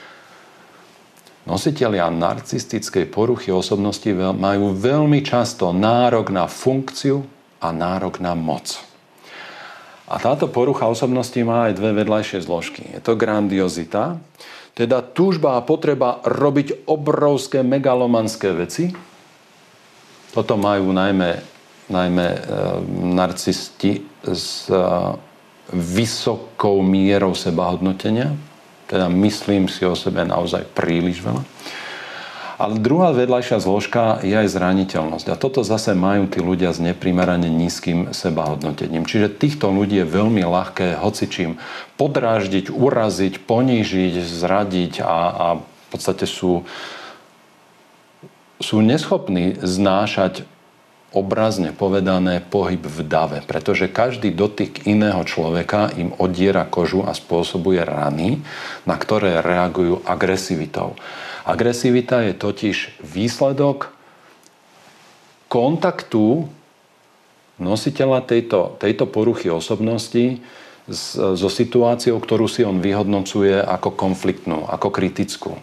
Nositeľia 1.43 2.07
narcistickej 2.07 3.11
poruchy 3.11 3.51
osobnosti 3.51 4.07
majú 4.15 4.79
veľmi 4.79 5.27
často 5.27 5.75
nárok 5.75 6.31
na 6.31 6.47
funkciu 6.47 7.27
a 7.59 7.75
nárok 7.75 8.23
na 8.23 8.39
moc. 8.39 8.79
A 10.07 10.21
táto 10.23 10.47
porucha 10.47 10.87
osobnosti 10.87 11.39
má 11.43 11.67
aj 11.67 11.83
dve 11.83 11.91
vedľajšie 12.05 12.47
zložky. 12.47 12.83
Je 12.95 13.01
to 13.03 13.19
grandiozita, 13.19 14.23
teda 14.77 15.03
túžba 15.03 15.59
a 15.59 15.65
potreba 15.65 16.23
robiť 16.23 16.87
obrovské 16.87 17.65
megalomanské 17.67 18.53
veci. 18.55 18.93
Toto 20.31 20.55
majú 20.55 20.95
najmä, 20.95 21.31
najmä 21.91 22.27
e, 22.29 22.39
narcisti 23.19 24.05
s 24.25 24.69
e, 24.69 24.77
vysokou 25.73 26.85
mierou 26.85 27.37
sebahodnotenia. 27.37 28.52
Teda 28.93 29.09
myslím 29.09 29.73
si 29.73 29.89
o 29.89 29.97
sebe 29.97 30.21
naozaj 30.29 30.69
príliš 30.77 31.25
veľa. 31.25 31.41
Ale 32.61 32.77
druhá 32.77 33.11
vedľajšia 33.17 33.59
zložka 33.59 34.21
je 34.21 34.37
aj 34.37 34.53
zraniteľnosť. 34.53 35.33
A 35.33 35.41
toto 35.41 35.65
zase 35.65 35.97
majú 35.97 36.29
tí 36.29 36.45
ľudia 36.45 36.71
s 36.71 36.79
neprimerane 36.79 37.49
nízkym 37.49 38.13
sebahodnotením. 38.13 39.09
Čiže 39.09 39.33
týchto 39.33 39.73
ľudí 39.73 40.05
je 40.05 40.07
veľmi 40.07 40.45
ľahké 40.45 41.01
hocičím 41.01 41.57
podráždiť, 41.97 42.69
uraziť, 42.69 43.43
ponížiť, 43.49 44.15
zradiť 44.21 45.01
a, 45.01 45.17
a 45.33 45.47
v 45.59 45.87
podstate 45.89 46.29
sú, 46.29 46.63
sú 48.61 48.77
neschopní 48.85 49.57
znášať 49.59 50.45
obrazne 51.13 51.77
povedané 51.77 52.41
pohyb 52.41 52.81
v 52.81 52.99
dave, 53.05 53.39
pretože 53.45 53.93
každý 53.93 54.33
dotyk 54.33 54.89
iného 54.89 55.21
človeka 55.29 55.93
im 55.97 56.17
odiera 56.17 56.65
kožu 56.65 57.05
a 57.05 57.13
spôsobuje 57.13 57.85
rany, 57.85 58.41
na 58.89 58.97
ktoré 58.97 59.45
reagujú 59.45 60.01
agresivitou. 60.09 60.97
Agresivita 61.45 62.25
je 62.25 62.33
totiž 62.33 62.77
výsledok 63.05 63.93
kontaktu 65.53 66.49
nositeľa 67.61 68.25
tejto, 68.25 68.81
tejto 68.81 69.05
poruchy 69.05 69.53
osobnosti 69.53 70.41
so 71.37 71.49
situáciou, 71.53 72.19
ktorú 72.19 72.51
si 72.51 72.67
on 72.67 72.83
vyhodnocuje 72.83 73.55
ako 73.55 73.95
konfliktnú, 73.95 74.67
ako 74.67 74.89
kritickú. 74.91 75.55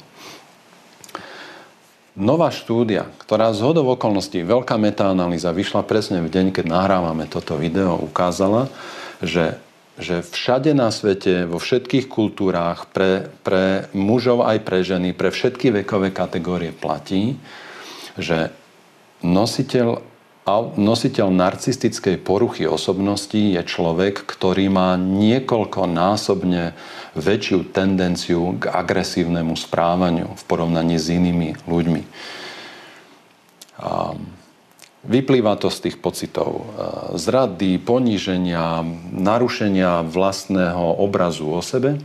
Nová 2.19 2.51
štúdia, 2.51 3.07
ktorá 3.23 3.55
z 3.55 3.63
hodov 3.63 3.95
okolností, 3.95 4.43
veľká 4.43 4.75
metaanalýza, 4.75 5.55
vyšla 5.55 5.87
presne 5.87 6.19
v 6.19 6.27
deň, 6.27 6.51
keď 6.51 6.65
nahrávame 6.67 7.31
toto 7.31 7.55
video, 7.55 7.95
ukázala, 7.95 8.67
že 9.23 9.55
že 9.99 10.23
všade 10.23 10.71
na 10.71 10.95
svete, 10.95 11.43
vo 11.43 11.59
všetkých 11.59 12.07
kultúrách, 12.07 12.87
pre, 12.95 13.27
pre 13.43 13.91
mužov 13.91 14.47
aj 14.47 14.63
pre 14.63 14.79
ženy, 14.79 15.11
pre 15.11 15.27
všetky 15.27 15.83
vekové 15.83 16.15
kategórie 16.15 16.71
platí, 16.71 17.35
že 18.15 18.47
nositeľ, 19.19 19.99
nositeľ 20.77 21.27
narcistickej 21.31 22.21
poruchy 22.21 22.65
osobnosti 22.69 23.37
je 23.37 23.61
človek, 23.61 24.23
ktorý 24.23 24.67
má 24.71 24.95
niekoľkonásobne 24.97 26.73
väčšiu 27.17 27.73
tendenciu 27.73 28.55
k 28.57 28.69
agresívnemu 28.69 29.53
správaniu 29.57 30.33
v 30.33 30.43
porovnaní 30.47 30.95
s 30.97 31.11
inými 31.11 31.57
ľuďmi. 31.67 32.01
Um, 33.79 34.39
Vyplýva 34.99 35.55
to 35.55 35.71
z 35.71 35.87
tých 35.87 35.97
pocitov 36.03 36.59
e, 36.59 36.63
zrady, 37.15 37.79
poníženia, 37.79 38.83
narušenia 39.15 40.03
vlastného 40.03 40.99
obrazu 40.99 41.47
o 41.47 41.63
sebe. 41.63 42.03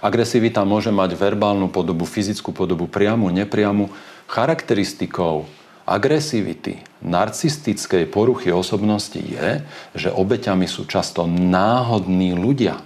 Agresivita 0.00 0.64
môže 0.64 0.88
mať 0.88 1.12
verbálnu 1.12 1.68
podobu, 1.68 2.08
fyzickú 2.08 2.56
podobu, 2.56 2.88
priamu, 2.88 3.28
nepriamu. 3.28 3.92
Charakteristikou 4.32 5.44
agresivity, 5.88 6.84
narcistickej 7.00 8.06
poruchy 8.12 8.52
osobnosti 8.52 9.18
je, 9.18 9.64
že 9.96 10.12
obeťami 10.12 10.68
sú 10.68 10.84
často 10.84 11.24
náhodní 11.26 12.36
ľudia. 12.36 12.84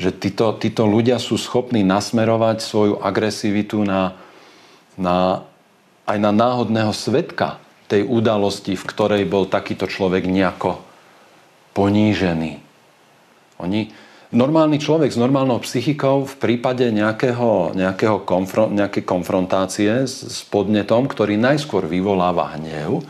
Že 0.00 0.10
títo, 0.16 0.46
títo 0.56 0.88
ľudia 0.88 1.20
sú 1.20 1.36
schopní 1.36 1.84
nasmerovať 1.84 2.62
svoju 2.64 2.94
agresivitu 3.02 3.84
na, 3.84 4.16
na, 4.96 5.44
aj 6.08 6.16
na 6.22 6.32
náhodného 6.32 6.94
svetka, 6.94 7.60
tej 7.90 8.06
udalosti, 8.06 8.78
v 8.78 8.86
ktorej 8.86 9.26
bol 9.26 9.50
takýto 9.50 9.90
človek 9.90 10.30
nejako 10.30 10.78
ponížený. 11.74 12.62
Oni, 13.58 13.90
normálny 14.30 14.78
človek 14.78 15.10
s 15.10 15.18
normálnou 15.18 15.58
psychikou 15.62 16.22
v 16.26 16.34
prípade 16.38 16.86
nejakého, 16.90 17.74
nejakého 17.74 18.22
konfron, 18.22 18.70
nejakej 18.74 19.02
konfrontácie 19.02 20.06
s, 20.06 20.22
s 20.22 20.38
podnetom, 20.46 21.10
ktorý 21.10 21.34
najskôr 21.34 21.86
vyvoláva 21.90 22.54
hnev, 22.58 23.02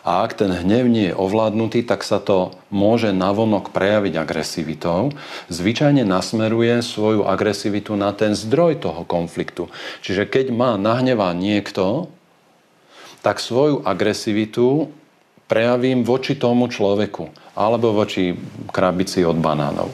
a 0.00 0.24
ak 0.24 0.32
ten 0.32 0.48
hnev 0.48 0.88
nie 0.88 1.12
je 1.12 1.14
ovládnutý, 1.16 1.84
tak 1.84 2.00
sa 2.00 2.16
to 2.16 2.56
môže 2.72 3.12
navonok 3.12 3.68
prejaviť 3.68 4.16
agresivitou. 4.16 5.12
Zvyčajne 5.52 6.08
nasmeruje 6.08 6.80
svoju 6.80 7.28
agresivitu 7.28 7.92
na 8.00 8.16
ten 8.16 8.32
zdroj 8.32 8.80
toho 8.80 9.04
konfliktu. 9.04 9.68
Čiže 10.00 10.24
keď 10.24 10.56
má 10.56 10.80
nahnevá 10.80 11.36
niekto, 11.36 12.08
tak 13.20 13.44
svoju 13.44 13.84
agresivitu 13.84 14.88
prejavím 15.52 16.00
voči 16.00 16.32
tomu 16.32 16.72
človeku 16.72 17.52
alebo 17.52 17.92
voči 17.92 18.32
krabici 18.72 19.20
od 19.20 19.36
banánov 19.36 19.92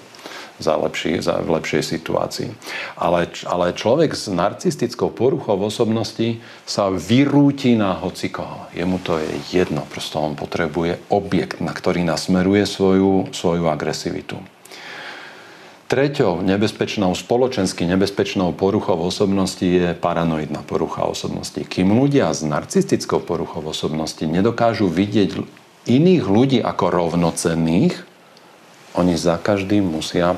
za, 0.59 0.77
lepší, 0.77 1.21
za 1.21 1.41
v 1.41 1.61
lepšej 1.61 1.83
situácii. 1.83 2.49
Ale, 2.97 3.29
ale 3.45 3.77
človek 3.77 4.17
s 4.17 4.33
narcistickou 4.33 5.13
poruchou 5.13 5.61
osobnosti 5.61 6.41
sa 6.65 6.89
vyrúti 6.89 7.77
na 7.77 7.97
hocikoho. 7.97 8.69
Jemu 8.73 8.97
to 9.05 9.21
je 9.21 9.31
jedno, 9.53 9.85
prosto 9.89 10.21
on 10.21 10.33
potrebuje 10.35 11.01
objekt, 11.13 11.61
na 11.61 11.77
ktorý 11.77 12.05
nasmeruje 12.05 12.65
svoju, 12.65 13.31
svoju 13.33 13.69
agresivitu. 13.69 14.41
Treťou 15.87 16.43
nebezpečnou, 16.43 17.15
spoločensky 17.15 17.87
nebezpečnou 17.87 18.51
poruchou 18.59 18.99
osobnosti 19.07 19.63
je 19.63 19.95
paranoidná 19.95 20.67
porucha 20.67 21.07
osobnosti. 21.07 21.63
Kým 21.63 21.95
ľudia 21.95 22.27
s 22.35 22.43
narcistickou 22.43 23.23
poruchou 23.23 23.63
osobnosti 23.63 24.27
nedokážu 24.27 24.91
vidieť 24.91 25.39
iných 25.87 26.25
ľudí 26.27 26.59
ako 26.59 26.91
rovnocenných, 26.91 28.16
oni 28.97 29.15
za 29.15 29.37
každým 29.37 29.85
musia 29.85 30.35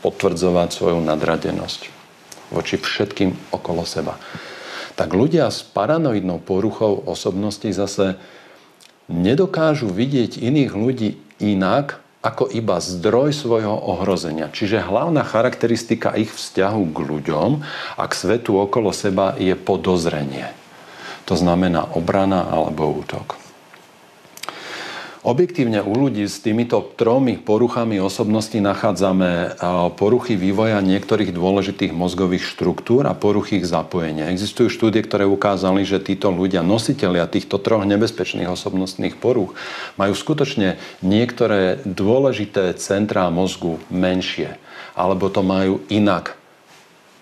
potvrdzovať 0.00 0.68
svoju 0.72 0.98
nadradenosť 1.04 1.80
voči 2.48 2.80
všetkým 2.80 3.52
okolo 3.52 3.84
seba. 3.84 4.16
Tak 4.96 5.14
ľudia 5.14 5.46
s 5.52 5.62
paranoidnou 5.62 6.42
poruchou 6.42 6.98
osobnosti 7.06 7.68
zase 7.70 8.18
nedokážu 9.06 9.86
vidieť 9.88 10.42
iných 10.42 10.72
ľudí 10.74 11.10
inak, 11.38 12.02
ako 12.18 12.50
iba 12.50 12.82
zdroj 12.82 13.30
svojho 13.30 13.78
ohrozenia. 13.94 14.50
Čiže 14.50 14.82
hlavná 14.82 15.22
charakteristika 15.22 16.18
ich 16.18 16.34
vzťahu 16.34 16.82
k 16.90 16.98
ľuďom 16.98 17.50
a 17.94 18.02
k 18.10 18.12
svetu 18.12 18.58
okolo 18.58 18.90
seba 18.90 19.38
je 19.38 19.54
podozrenie. 19.54 20.50
To 21.30 21.38
znamená 21.38 21.94
obrana 21.94 22.50
alebo 22.50 22.90
útok. 22.90 23.37
Objektívne 25.26 25.82
u 25.82 25.98
ľudí 25.98 26.30
s 26.30 26.38
týmito 26.38 26.78
tromi 26.94 27.42
poruchami 27.42 27.98
osobnosti 27.98 28.54
nachádzame 28.54 29.58
poruchy 29.98 30.38
vývoja 30.38 30.78
niektorých 30.78 31.34
dôležitých 31.34 31.90
mozgových 31.90 32.46
štruktúr 32.46 33.02
a 33.02 33.18
poruchy 33.18 33.58
ich 33.58 33.66
zapojenia. 33.66 34.30
Existujú 34.30 34.70
štúdie, 34.70 35.02
ktoré 35.02 35.26
ukázali, 35.26 35.82
že 35.82 35.98
títo 35.98 36.30
ľudia, 36.30 36.62
nositeľia 36.62 37.26
týchto 37.26 37.58
troch 37.58 37.82
nebezpečných 37.82 38.46
osobnostných 38.46 39.18
poruch, 39.18 39.58
majú 39.98 40.14
skutočne 40.14 40.78
niektoré 41.02 41.82
dôležité 41.82 42.78
centrá 42.78 43.26
mozgu 43.26 43.82
menšie. 43.90 44.54
Alebo 44.94 45.26
to 45.34 45.42
majú 45.42 45.82
inak 45.90 46.38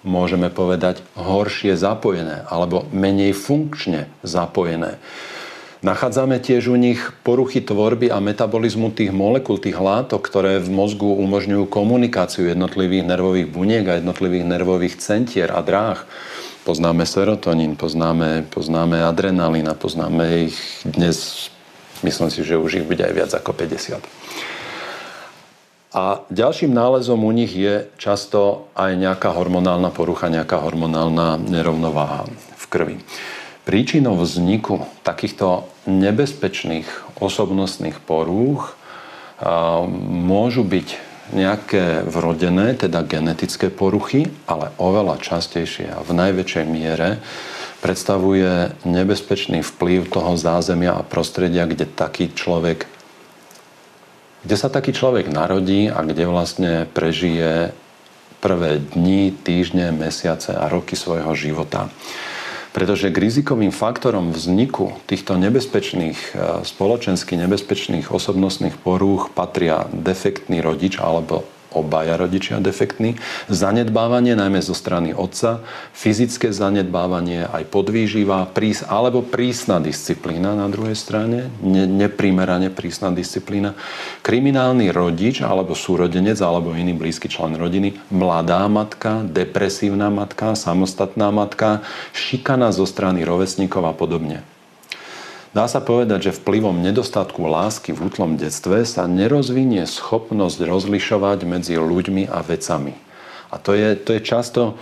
môžeme 0.06 0.54
povedať, 0.54 1.02
horšie 1.18 1.74
zapojené 1.74 2.46
alebo 2.46 2.86
menej 2.94 3.34
funkčne 3.34 4.06
zapojené. 4.22 5.02
Nachádzame 5.86 6.42
tiež 6.42 6.74
u 6.74 6.74
nich 6.74 6.98
poruchy 7.22 7.62
tvorby 7.62 8.10
a 8.10 8.18
metabolizmu 8.18 8.90
tých 8.90 9.14
molekúl, 9.14 9.62
tých 9.62 9.78
látok, 9.78 10.26
ktoré 10.26 10.58
v 10.58 10.66
mozgu 10.66 11.06
umožňujú 11.06 11.70
komunikáciu 11.70 12.50
jednotlivých 12.50 13.06
nervových 13.06 13.46
buniek 13.46 13.86
a 13.86 14.02
jednotlivých 14.02 14.50
nervových 14.50 14.98
centier 14.98 15.54
a 15.54 15.62
dráh. 15.62 16.02
Poznáme 16.66 17.06
serotonín, 17.06 17.78
poznáme, 17.78 18.50
poznáme 18.50 18.98
adrenalín 18.98 19.70
a 19.70 19.78
poznáme 19.78 20.50
ich 20.50 20.58
dnes, 20.82 21.54
myslím 22.02 22.34
si, 22.34 22.42
že 22.42 22.58
už 22.58 22.82
ich 22.82 22.86
bude 22.90 23.06
aj 23.06 23.14
viac 23.14 23.30
ako 23.38 23.54
50. 23.54 24.02
A 25.94 26.26
ďalším 26.34 26.74
nálezom 26.74 27.22
u 27.22 27.30
nich 27.30 27.54
je 27.54 27.86
často 27.94 28.66
aj 28.74 28.90
nejaká 28.98 29.30
hormonálna 29.30 29.94
porucha, 29.94 30.34
nejaká 30.34 30.58
hormonálna 30.66 31.38
nerovnováha 31.38 32.26
v 32.58 32.64
krvi. 32.66 32.98
Príčinou 33.66 34.14
vzniku 34.14 34.86
takýchto 35.02 35.66
nebezpečných 35.90 36.86
osobnostných 37.18 37.98
porúch 37.98 38.78
môžu 40.22 40.62
byť 40.62 40.88
nejaké 41.34 42.06
vrodené, 42.06 42.78
teda 42.78 43.02
genetické 43.02 43.66
poruchy, 43.66 44.30
ale 44.46 44.70
oveľa 44.78 45.18
častejšie 45.18 45.90
a 45.90 45.98
v 45.98 46.14
najväčšej 46.14 46.64
miere 46.70 47.18
predstavuje 47.82 48.70
nebezpečný 48.86 49.66
vplyv 49.66 50.14
toho 50.14 50.38
zázemia 50.38 50.94
a 50.94 51.02
prostredia, 51.02 51.66
kde 51.66 51.90
taký 51.90 52.30
človek 52.30 52.86
kde 54.46 54.54
sa 54.54 54.70
taký 54.70 54.94
človek 54.94 55.26
narodí 55.26 55.90
a 55.90 56.06
kde 56.06 56.30
vlastne 56.30 56.86
prežije 56.94 57.74
prvé 58.38 58.78
dni, 58.78 59.34
týždne, 59.34 59.90
mesiace 59.90 60.54
a 60.54 60.70
roky 60.70 60.94
svojho 60.94 61.34
života. 61.34 61.90
Pretože 62.76 63.08
k 63.08 63.16
rizikovým 63.16 63.72
faktorom 63.72 64.36
vzniku 64.36 64.92
týchto 65.08 65.40
nebezpečných, 65.40 66.36
e, 66.36 66.60
spoločensky 66.60 67.32
nebezpečných 67.40 68.12
osobnostných 68.12 68.76
porúch 68.84 69.32
patria 69.32 69.88
defektný 69.88 70.60
rodič 70.60 71.00
alebo 71.00 71.48
obaja 71.76 72.16
rodičia 72.16 72.56
defektní, 72.56 73.20
zanedbávanie 73.52 74.32
najmä 74.32 74.64
zo 74.64 74.72
strany 74.72 75.12
otca, 75.12 75.60
fyzické 75.92 76.56
zanedbávanie, 76.56 77.44
aj 77.44 77.68
podvýživa, 77.68 78.48
prís, 78.48 78.80
alebo 78.80 79.20
prísna 79.20 79.76
disciplína 79.76 80.56
na 80.56 80.72
druhej 80.72 80.96
strane, 80.96 81.52
ne, 81.60 81.84
neprimerane 81.84 82.72
prísna 82.72 83.12
disciplína, 83.12 83.76
kriminálny 84.24 84.88
rodič 84.88 85.44
alebo 85.44 85.76
súrodenec 85.76 86.40
alebo 86.40 86.72
iný 86.72 86.96
blízky 86.96 87.28
člen 87.28 87.60
rodiny, 87.60 88.00
mladá 88.08 88.64
matka, 88.72 89.20
depresívna 89.28 90.08
matka, 90.08 90.56
samostatná 90.56 91.28
matka, 91.28 91.84
šikana 92.16 92.72
zo 92.72 92.88
strany 92.88 93.20
rovesníkov 93.28 93.84
a 93.84 93.92
podobne. 93.92 94.55
Dá 95.56 95.64
sa 95.72 95.80
povedať, 95.80 96.28
že 96.28 96.36
vplyvom 96.36 96.84
nedostatku 96.84 97.48
lásky 97.48 97.96
v 97.96 98.12
útlom 98.12 98.36
detstve 98.36 98.84
sa 98.84 99.08
nerozvinie 99.08 99.88
schopnosť 99.88 100.60
rozlišovať 100.60 101.48
medzi 101.48 101.80
ľuďmi 101.80 102.28
a 102.28 102.44
vecami. 102.44 102.92
A 103.48 103.56
to 103.56 103.72
je, 103.72 103.96
to 103.96 104.12
je 104.12 104.20
často 104.20 104.76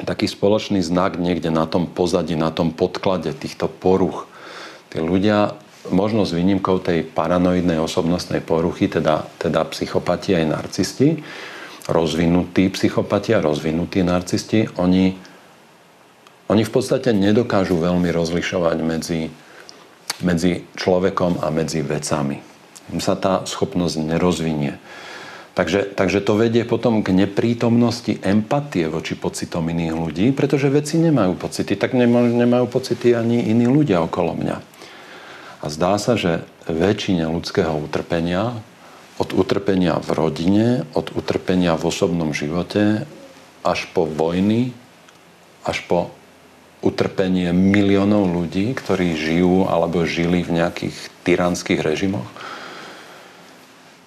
taký 0.00 0.24
spoločný 0.24 0.80
znak 0.80 1.20
niekde 1.20 1.52
na 1.52 1.68
tom 1.68 1.84
pozadí, 1.84 2.32
na 2.32 2.48
tom 2.48 2.72
podklade 2.72 3.36
týchto 3.36 3.68
poruch. 3.68 4.24
Tí 4.88 5.04
ľudia, 5.04 5.60
možno 5.92 6.24
s 6.24 6.32
výnimkou 6.32 6.80
tej 6.80 7.04
paranoidnej 7.04 7.76
osobnostnej 7.76 8.40
poruchy, 8.40 8.88
teda, 8.88 9.28
teda 9.36 9.68
psychopati 9.68 10.32
aj 10.32 10.44
narcisti, 10.48 11.20
rozvinutí 11.92 12.72
psychopati 12.72 13.36
a 13.36 13.44
rozvinutí 13.44 14.00
narcisti, 14.00 14.64
oni, 14.80 15.12
oni 16.48 16.62
v 16.64 16.72
podstate 16.72 17.12
nedokážu 17.12 17.76
veľmi 17.76 18.08
rozlišovať 18.08 18.76
medzi 18.80 19.28
medzi 20.26 20.64
človekom 20.76 21.40
a 21.40 21.48
medzi 21.52 21.80
vecami. 21.84 22.40
Im 22.90 23.00
sa 23.00 23.14
tá 23.14 23.46
schopnosť 23.46 23.96
nerozvinie. 24.02 24.76
Takže, 25.54 25.92
takže 25.98 26.22
to 26.22 26.38
vedie 26.38 26.62
potom 26.62 27.02
k 27.02 27.10
neprítomnosti 27.10 28.22
empatie 28.22 28.86
voči 28.86 29.18
pocitom 29.18 29.66
iných 29.66 29.94
ľudí, 29.94 30.26
pretože 30.30 30.70
veci 30.70 30.96
nemajú 30.96 31.36
pocity, 31.36 31.74
tak 31.74 31.92
nemajú, 31.92 32.32
nemajú 32.32 32.66
pocity 32.70 33.18
ani 33.18 33.50
iní 33.50 33.66
ľudia 33.66 34.00
okolo 34.00 34.38
mňa. 34.38 34.56
A 35.60 35.66
zdá 35.68 35.98
sa, 36.00 36.16
že 36.16 36.46
väčšine 36.70 37.28
ľudského 37.28 37.76
utrpenia, 37.76 38.56
od 39.20 39.36
utrpenia 39.36 40.00
v 40.00 40.08
rodine, 40.16 40.66
od 40.96 41.12
utrpenia 41.12 41.76
v 41.76 41.92
osobnom 41.92 42.32
živote, 42.32 43.04
až 43.60 43.84
po 43.92 44.08
vojny, 44.08 44.72
až 45.68 45.84
po 45.84 46.08
utrpenie 46.80 47.52
miliónov 47.52 48.28
ľudí, 48.28 48.72
ktorí 48.72 49.16
žijú 49.16 49.68
alebo 49.68 50.08
žili 50.08 50.40
v 50.40 50.60
nejakých 50.60 50.96
tyranských 51.24 51.80
režimoch, 51.84 52.28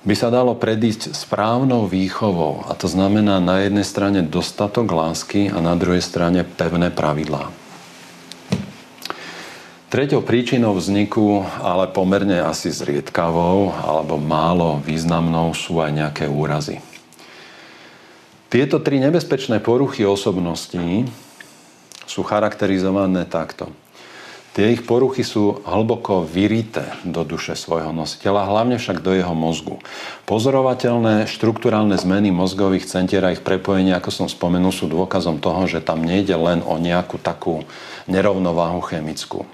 by 0.03 0.15
sa 0.19 0.27
dalo 0.27 0.51
predísť 0.51 1.15
správnou 1.15 1.87
výchovou. 1.87 2.67
A 2.67 2.75
to 2.75 2.91
znamená 2.91 3.39
na 3.39 3.63
jednej 3.63 3.87
strane 3.87 4.19
dostatok 4.19 4.91
lásky 4.91 5.47
a 5.47 5.63
na 5.63 5.79
druhej 5.79 6.03
strane 6.03 6.43
pevné 6.43 6.91
pravidlá. 6.91 7.47
Tretou 9.87 10.25
príčinou 10.25 10.73
vzniku, 10.73 11.45
ale 11.61 11.85
pomerne 11.85 12.41
asi 12.41 12.73
zriedkavou 12.73 13.69
alebo 13.69 14.17
málo 14.17 14.81
významnou 14.81 15.53
sú 15.53 15.77
aj 15.77 15.91
nejaké 15.93 16.25
úrazy. 16.25 16.81
Tieto 18.49 18.81
tri 18.81 18.97
nebezpečné 18.97 19.61
poruchy 19.61 20.01
osobností 20.01 21.05
sú 22.07 22.21
charakterizované 22.25 23.25
takto. 23.27 23.71
Tie 24.53 24.69
ich 24.69 24.85
poruchy 24.85 25.25
sú 25.25 25.65
hlboko 25.65 26.29
vyrité 26.29 26.85
do 27.01 27.25
duše 27.25 27.57
svojho 27.57 27.89
nositeľa, 27.89 28.45
hlavne 28.53 28.77
však 28.77 29.01
do 29.01 29.17
jeho 29.17 29.33
mozgu. 29.33 29.81
Pozorovateľné 30.29 31.25
štruktúrálne 31.25 31.97
zmeny 31.97 32.29
mozgových 32.29 32.85
centier 32.85 33.25
a 33.25 33.33
ich 33.33 33.41
prepojenia, 33.41 33.97
ako 33.97 34.13
som 34.13 34.27
spomenul, 34.29 34.69
sú 34.69 34.85
dôkazom 34.85 35.41
toho, 35.41 35.65
že 35.65 35.81
tam 35.81 36.05
nejde 36.05 36.37
len 36.37 36.61
o 36.61 36.77
nejakú 36.77 37.17
takú 37.17 37.65
nerovnováhu 38.05 38.77
chemickú. 38.85 39.49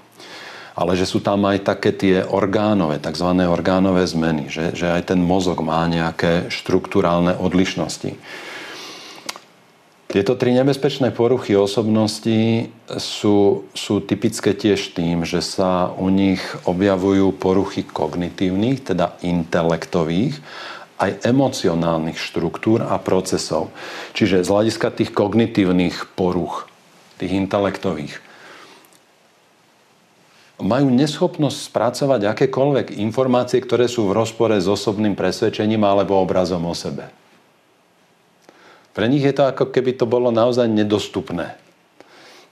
Ale 0.76 1.00
že 1.00 1.08
sú 1.08 1.24
tam 1.24 1.48
aj 1.48 1.64
také 1.64 1.96
tie 1.96 2.20
orgánové, 2.20 3.00
tzv. 3.00 3.40
orgánové 3.48 4.04
zmeny, 4.04 4.52
že, 4.52 4.76
že 4.76 4.84
aj 4.84 5.16
ten 5.16 5.20
mozog 5.24 5.64
má 5.64 5.80
nejaké 5.88 6.52
štruktúrálne 6.52 7.40
odlišnosti. 7.40 8.20
Tieto 10.10 10.34
tri 10.34 10.50
nebezpečné 10.58 11.14
poruchy 11.14 11.54
osobnosti 11.54 12.66
sú, 12.98 13.62
sú 13.78 13.94
typické 14.02 14.58
tiež 14.58 14.90
tým, 14.90 15.22
že 15.22 15.38
sa 15.38 15.94
u 15.94 16.10
nich 16.10 16.42
objavujú 16.66 17.30
poruchy 17.38 17.86
kognitívnych, 17.86 18.90
teda 18.90 19.14
intelektových, 19.22 20.34
aj 20.98 21.22
emocionálnych 21.22 22.18
štruktúr 22.18 22.82
a 22.82 22.98
procesov. 22.98 23.70
Čiže 24.18 24.42
z 24.42 24.50
hľadiska 24.50 24.90
tých 24.90 25.14
kognitívnych 25.14 26.10
poruch, 26.18 26.66
tých 27.22 27.30
intelektových, 27.30 28.18
majú 30.58 30.90
neschopnosť 30.90 31.58
spracovať 31.70 32.20
akékoľvek 32.34 32.98
informácie, 32.98 33.62
ktoré 33.62 33.86
sú 33.86 34.10
v 34.10 34.18
rozpore 34.18 34.58
s 34.58 34.66
osobným 34.66 35.14
presvedčením 35.14 35.86
alebo 35.86 36.18
obrazom 36.18 36.66
o 36.66 36.74
sebe. 36.74 37.19
Pre 38.90 39.06
nich 39.06 39.22
je 39.22 39.34
to 39.34 39.46
ako 39.46 39.70
keby 39.70 39.94
to 39.94 40.06
bolo 40.06 40.34
naozaj 40.34 40.66
nedostupné. 40.66 41.54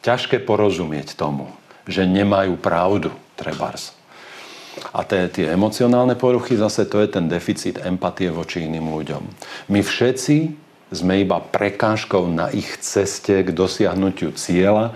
Ťažké 0.07 0.39
porozumieť 0.47 1.19
tomu, 1.19 1.51
že 1.91 2.07
nemajú 2.07 2.55
pravdu, 2.59 3.11
trebárs. 3.35 3.99
A 4.95 5.03
tie, 5.03 5.27
tie 5.27 5.51
emocionálne 5.51 6.15
poruchy, 6.15 6.55
zase 6.55 6.87
to 6.87 7.03
je 7.03 7.11
ten 7.11 7.27
deficit 7.27 7.83
empatie 7.83 8.31
voči 8.31 8.63
iným 8.63 8.95
ľuďom. 8.95 9.23
My 9.75 9.83
všetci 9.83 10.37
sme 10.95 11.21
iba 11.21 11.43
prekážkou 11.43 12.31
na 12.31 12.49
ich 12.55 12.79
ceste 12.79 13.43
k 13.43 13.51
dosiahnutiu 13.51 14.33
cieľa 14.39 14.95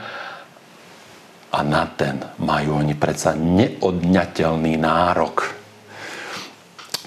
a 1.53 1.59
na 1.61 1.85
ten 1.85 2.23
majú 2.41 2.81
oni 2.81 2.97
predsa 2.97 3.37
neodňateľný 3.37 4.79
nárok. 4.81 5.53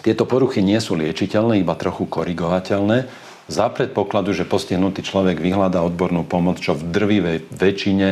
Tieto 0.05 0.29
poruchy 0.29 0.61
nie 0.61 0.77
sú 0.77 0.93
liečiteľné, 0.93 1.57
iba 1.57 1.73
trochu 1.73 2.05
korigovateľné, 2.05 3.24
za 3.45 3.69
predpokladu, 3.69 4.33
že 4.33 4.47
postihnutý 4.47 5.05
človek 5.05 5.37
vyhľadá 5.37 5.81
odbornú 5.85 6.25
pomoc, 6.25 6.57
čo 6.57 6.73
v 6.73 6.85
drvivej 6.89 7.37
väčšine 7.53 8.07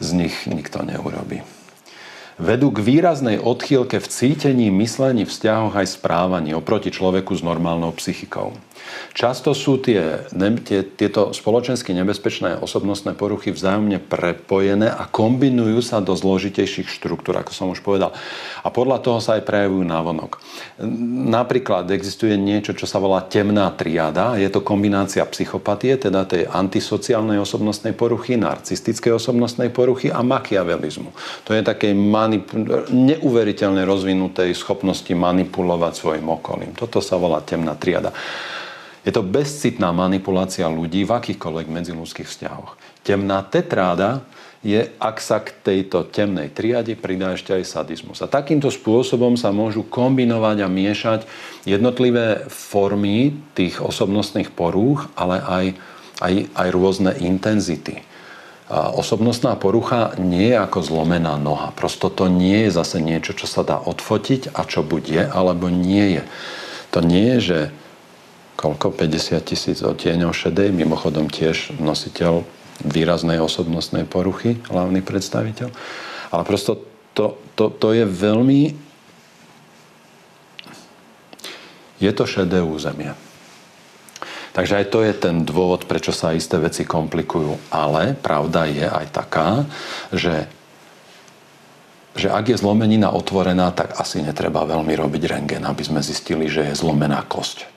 z 0.00 0.08
nich 0.16 0.34
nikto 0.48 0.84
neurobí. 0.84 1.44
Vedú 2.36 2.68
k 2.68 2.84
výraznej 2.84 3.40
odchýlke 3.40 3.96
v 3.96 4.10
cítení, 4.12 4.68
myslení, 4.68 5.24
vzťahoch 5.24 5.72
aj 5.72 5.96
správaní 5.96 6.52
oproti 6.52 6.92
človeku 6.92 7.32
s 7.32 7.40
normálnou 7.40 7.96
psychikou. 7.96 8.52
Často 9.16 9.56
sú 9.56 9.80
tie, 9.80 10.28
tie, 10.62 10.80
tieto 10.84 11.32
spoločensky 11.32 11.96
nebezpečné 11.96 12.60
osobnostné 12.60 13.16
poruchy 13.16 13.52
vzájomne 13.52 13.96
prepojené 14.02 14.92
a 14.92 15.08
kombinujú 15.08 15.80
sa 15.80 16.04
do 16.04 16.12
zložitejších 16.12 16.88
štruktúr, 16.90 17.40
ako 17.40 17.52
som 17.52 17.72
už 17.72 17.80
povedal. 17.80 18.12
A 18.60 18.68
podľa 18.68 19.00
toho 19.00 19.18
sa 19.24 19.40
aj 19.40 19.48
prejavujú 19.48 19.84
návonok. 19.86 20.38
Napríklad 21.32 21.88
existuje 21.92 22.36
niečo, 22.36 22.76
čo 22.76 22.84
sa 22.84 23.00
volá 23.00 23.24
temná 23.24 23.72
triada. 23.72 24.36
Je 24.36 24.52
to 24.52 24.60
kombinácia 24.60 25.24
psychopatie, 25.32 25.96
teda 25.96 26.28
tej 26.28 26.44
antisociálnej 26.44 27.40
osobnostnej 27.40 27.96
poruchy, 27.96 28.36
narcistickej 28.36 29.16
osobnostnej 29.16 29.72
poruchy 29.72 30.12
a 30.12 30.20
makiavelizmu. 30.20 31.10
To 31.48 31.56
je 31.56 31.62
také 31.64 31.96
manip- 31.96 32.52
neuveriteľne 32.90 33.82
rozvinutej 33.88 34.52
schopnosti 34.52 35.10
manipulovať 35.10 35.92
svojim 35.96 36.26
okolím. 36.28 36.72
Toto 36.76 37.00
sa 37.00 37.16
volá 37.16 37.40
temná 37.40 37.72
triada. 37.78 38.12
Je 39.06 39.14
to 39.14 39.22
bezcitná 39.22 39.94
manipulácia 39.94 40.66
ľudí 40.66 41.06
v 41.06 41.14
akýchkoľvek 41.14 41.66
medziludských 41.70 42.26
vzťahoch. 42.26 42.74
Temná 43.06 43.38
tetráda 43.46 44.26
je, 44.66 44.90
ak 44.98 45.22
sa 45.22 45.38
k 45.38 45.54
tejto 45.62 46.10
temnej 46.10 46.50
triade 46.50 46.98
pridá 46.98 47.38
ešte 47.38 47.54
aj 47.54 47.70
sadizmus. 47.70 48.18
A 48.18 48.26
takýmto 48.26 48.66
spôsobom 48.66 49.38
sa 49.38 49.54
môžu 49.54 49.86
kombinovať 49.86 50.66
a 50.66 50.68
miešať 50.68 51.20
jednotlivé 51.62 52.50
formy 52.50 53.38
tých 53.54 53.78
osobnostných 53.78 54.50
porúch, 54.50 55.06
ale 55.14 55.38
aj, 55.38 55.66
aj, 56.18 56.34
aj 56.58 56.68
rôzne 56.74 57.14
intenzity. 57.22 58.02
A 58.66 58.90
osobnostná 58.90 59.54
porucha 59.54 60.18
nie 60.18 60.50
je 60.50 60.58
ako 60.58 60.82
zlomená 60.82 61.38
noha. 61.38 61.70
Prosto 61.78 62.10
to 62.10 62.26
nie 62.26 62.66
je 62.66 62.74
zase 62.74 62.98
niečo, 62.98 63.38
čo 63.38 63.46
sa 63.46 63.62
dá 63.62 63.78
odfotiť 63.78 64.50
a 64.50 64.66
čo 64.66 64.82
buď 64.82 65.02
je, 65.06 65.22
alebo 65.30 65.70
nie 65.70 66.18
je. 66.18 66.22
To 66.90 66.98
nie 67.06 67.38
je, 67.38 67.38
že 67.38 67.58
koľko? 68.56 68.90
50 68.96 69.38
tisíc 69.44 69.78
odtieňov 69.84 70.32
šedej, 70.32 70.72
mimochodom 70.72 71.28
tiež 71.28 71.76
nositeľ 71.78 72.42
výraznej 72.84 73.40
osobnostnej 73.40 74.04
poruchy, 74.04 74.60
hlavný 74.68 75.00
predstaviteľ. 75.00 75.68
Ale 76.32 76.42
prosto 76.44 76.80
to, 77.16 77.36
to, 77.56 77.72
to 77.72 77.88
je 77.96 78.04
veľmi... 78.04 78.76
Je 81.96 82.12
to 82.12 82.28
šedé 82.28 82.60
územie. 82.60 83.16
Takže 84.52 84.84
aj 84.84 84.86
to 84.92 85.00
je 85.00 85.12
ten 85.16 85.44
dôvod, 85.44 85.88
prečo 85.88 86.12
sa 86.12 86.36
isté 86.36 86.60
veci 86.60 86.84
komplikujú. 86.84 87.72
Ale 87.72 88.16
pravda 88.16 88.68
je 88.68 88.84
aj 88.84 89.06
taká, 89.12 89.64
že, 90.12 90.44
že 92.12 92.28
ak 92.28 92.52
je 92.52 92.60
zlomenina 92.60 93.12
otvorená, 93.12 93.72
tak 93.72 93.96
asi 93.96 94.20
netreba 94.20 94.68
veľmi 94.68 94.92
robiť 94.92 95.22
rengen, 95.28 95.64
aby 95.64 95.80
sme 95.84 96.04
zistili, 96.04 96.52
že 96.52 96.68
je 96.68 96.74
zlomená 96.76 97.24
kosť 97.24 97.75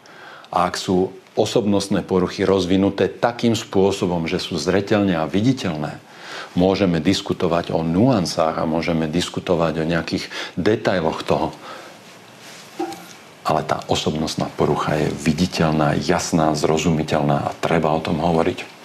a 0.49 0.65
ak 0.69 0.75
sú 0.75 1.13
osobnostné 1.37 2.03
poruchy 2.03 2.43
rozvinuté 2.43 3.07
takým 3.07 3.55
spôsobom, 3.55 4.27
že 4.27 4.41
sú 4.41 4.59
zretelné 4.59 5.15
a 5.15 5.29
viditeľné, 5.29 6.01
môžeme 6.57 6.97
diskutovať 6.99 7.71
o 7.71 7.85
nuansách 7.85 8.57
a 8.57 8.67
môžeme 8.67 9.05
diskutovať 9.05 9.73
o 9.79 9.87
nejakých 9.87 10.25
detailoch 10.57 11.21
toho. 11.23 11.53
Ale 13.45 13.65
tá 13.65 13.81
osobnostná 13.89 14.51
porucha 14.53 14.99
je 14.99 15.09
viditeľná, 15.09 15.97
jasná, 15.97 16.53
zrozumiteľná 16.53 17.49
a 17.49 17.55
treba 17.57 17.89
o 17.89 18.03
tom 18.03 18.21
hovoriť. 18.21 18.77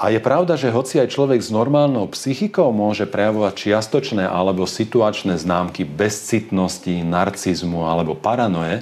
A 0.00 0.08
je 0.08 0.16
pravda, 0.16 0.56
že 0.56 0.72
hoci 0.72 0.96
aj 0.96 1.12
človek 1.12 1.44
s 1.44 1.52
normálnou 1.52 2.08
psychikou 2.16 2.72
môže 2.72 3.04
prejavovať 3.04 3.52
čiastočné 3.68 4.24
alebo 4.24 4.64
situačné 4.64 5.36
známky 5.36 5.84
bezcitnosti, 5.84 7.04
narcizmu 7.04 7.84
alebo 7.84 8.16
paranoje, 8.16 8.80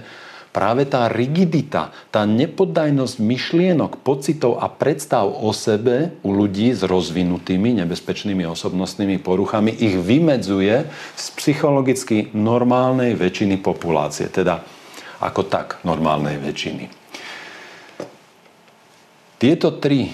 práve 0.50 0.88
tá 0.88 1.06
rigidita, 1.06 1.92
tá 2.10 2.24
nepoddajnosť 2.24 3.16
myšlienok, 3.20 4.00
pocitov 4.02 4.58
a 4.58 4.66
predstav 4.72 5.28
o 5.28 5.52
sebe 5.52 6.16
u 6.24 6.30
ľudí 6.34 6.72
s 6.72 6.82
rozvinutými 6.82 7.78
nebezpečnými 7.84 8.48
osobnostnými 8.48 9.20
poruchami 9.20 9.70
ich 9.70 9.96
vymedzuje 9.96 10.88
z 11.14 11.24
psychologicky 11.36 12.32
normálnej 12.34 13.14
väčšiny 13.14 13.60
populácie. 13.60 14.26
Teda 14.32 14.64
ako 15.18 15.46
tak 15.46 15.82
normálnej 15.82 16.38
väčšiny. 16.38 16.84
Tieto 19.38 19.70
tri 19.78 20.10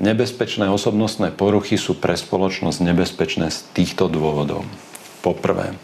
nebezpečné 0.00 0.68
osobnostné 0.72 1.32
poruchy 1.32 1.76
sú 1.76 1.96
pre 1.96 2.16
spoločnosť 2.16 2.78
nebezpečné 2.80 3.48
z 3.52 3.58
týchto 3.72 4.08
dôvodov. 4.08 4.64
Poprvé, 5.20 5.76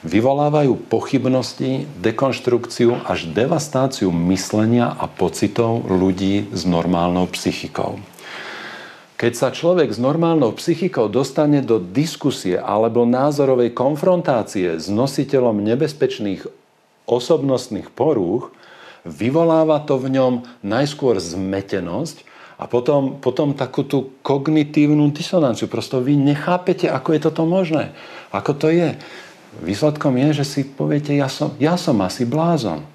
vyvolávajú 0.00 0.88
pochybnosti, 0.88 1.84
dekonštrukciu 2.00 3.04
až 3.04 3.28
devastáciu 3.28 4.08
myslenia 4.32 4.88
a 4.96 5.04
pocitov 5.04 5.84
ľudí 5.88 6.48
s 6.52 6.64
normálnou 6.64 7.28
psychikou. 7.36 8.00
Keď 9.20 9.32
sa 9.36 9.52
človek 9.52 9.92
s 9.92 10.00
normálnou 10.00 10.56
psychikou 10.56 11.12
dostane 11.12 11.60
do 11.60 11.76
diskusie 11.76 12.56
alebo 12.56 13.04
názorovej 13.04 13.76
konfrontácie 13.76 14.80
s 14.80 14.88
nositeľom 14.88 15.60
nebezpečných 15.60 16.48
osobnostných 17.04 17.92
porúch, 17.92 18.48
vyvoláva 19.04 19.84
to 19.84 20.00
v 20.00 20.16
ňom 20.16 20.32
najskôr 20.64 21.20
zmetenosť 21.20 22.24
a 22.56 22.64
potom, 22.64 23.20
potom 23.20 23.52
takú 23.52 23.84
tú 23.84 24.16
kognitívnu 24.24 25.12
disonanciu. 25.12 25.68
Prosto 25.68 26.00
vy 26.00 26.16
nechápete, 26.16 26.88
ako 26.88 27.12
je 27.12 27.20
toto 27.20 27.44
možné. 27.44 27.92
Ako 28.32 28.56
to 28.56 28.72
je. 28.72 28.96
Výsledkom 29.58 30.14
je, 30.14 30.42
že 30.42 30.46
si 30.46 30.60
poviete, 30.62 31.10
ja 31.10 31.26
som, 31.26 31.58
ja 31.58 31.74
som 31.74 31.98
asi 32.06 32.22
blázon. 32.22 32.86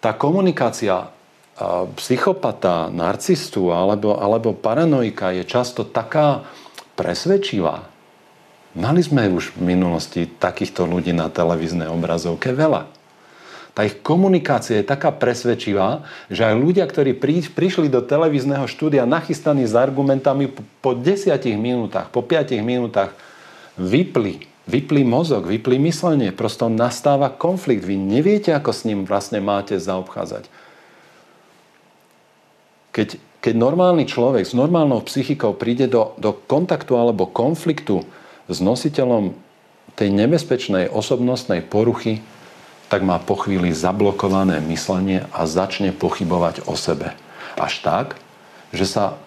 Tá 0.00 0.16
komunikácia 0.16 1.12
psychopata, 2.00 2.90
narcistu 2.90 3.70
alebo, 3.70 4.18
alebo 4.18 4.56
paranoika 4.56 5.30
je 5.30 5.44
často 5.46 5.86
taká 5.86 6.42
presvedčivá. 6.98 7.86
Mali 8.74 9.06
sme 9.06 9.30
už 9.30 9.54
v 9.54 9.76
minulosti 9.76 10.26
takýchto 10.26 10.82
ľudí 10.82 11.14
na 11.14 11.30
televíznej 11.30 11.86
obrazovke 11.86 12.50
veľa. 12.50 12.90
Tá 13.74 13.86
ich 13.86 14.02
komunikácia 14.02 14.82
je 14.82 14.86
taká 14.86 15.10
presvedčivá, 15.14 16.06
že 16.30 16.46
aj 16.46 16.54
ľudia, 16.58 16.86
ktorí 16.86 17.14
prišli 17.54 17.90
do 17.90 18.02
televízneho 18.02 18.66
štúdia 18.70 19.06
nachystaní 19.06 19.66
s 19.66 19.74
argumentami 19.78 20.50
po 20.82 20.94
10 20.94 21.34
minútach, 21.58 22.10
po 22.10 22.22
5 22.22 22.54
minútach 22.62 23.14
vypli 23.78 24.53
vyplí 24.64 25.04
mozog, 25.04 25.48
vyplí 25.48 25.76
myslenie. 25.80 26.32
Prosto 26.32 26.72
nastáva 26.72 27.28
konflikt. 27.28 27.84
Vy 27.84 27.96
neviete, 28.00 28.52
ako 28.56 28.70
s 28.72 28.84
ním 28.88 29.04
vlastne 29.04 29.40
máte 29.40 29.76
zaobchádzať. 29.76 30.48
Keď, 32.94 33.08
keď 33.42 33.54
normálny 33.58 34.06
človek 34.06 34.46
s 34.46 34.54
normálnou 34.54 35.02
psychikou 35.04 35.52
príde 35.52 35.90
do, 35.90 36.14
do 36.16 36.30
kontaktu 36.32 36.94
alebo 36.94 37.26
konfliktu 37.26 38.06
s 38.46 38.62
nositeľom 38.62 39.34
tej 39.98 40.10
nebezpečnej 40.14 40.90
osobnostnej 40.90 41.62
poruchy, 41.62 42.22
tak 42.88 43.02
má 43.02 43.18
po 43.18 43.34
chvíli 43.34 43.74
zablokované 43.74 44.62
myslenie 44.70 45.26
a 45.34 45.48
začne 45.48 45.90
pochybovať 45.90 46.68
o 46.70 46.78
sebe. 46.78 47.16
Až 47.58 47.82
tak, 47.82 48.06
že 48.70 48.86
sa 48.86 49.18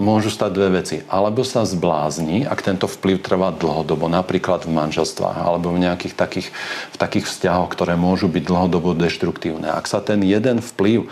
môžu 0.00 0.32
stať 0.32 0.50
dve 0.56 0.80
veci. 0.80 1.04
Alebo 1.10 1.44
sa 1.44 1.68
zblázni, 1.68 2.48
ak 2.48 2.64
tento 2.64 2.88
vplyv 2.88 3.20
trvá 3.20 3.52
dlhodobo, 3.52 4.08
napríklad 4.08 4.64
v 4.64 4.72
manželstvách 4.72 5.36
alebo 5.36 5.72
v 5.72 5.84
nejakých 5.84 6.14
takých, 6.16 6.48
v 6.92 6.96
takých 6.96 7.26
vzťahoch, 7.28 7.68
ktoré 7.72 7.98
môžu 7.98 8.28
byť 8.32 8.42
dlhodobo 8.44 8.96
deštruktívne. 8.96 9.68
Ak 9.68 9.90
sa 9.90 10.00
ten 10.00 10.24
jeden 10.24 10.64
vplyv, 10.64 11.10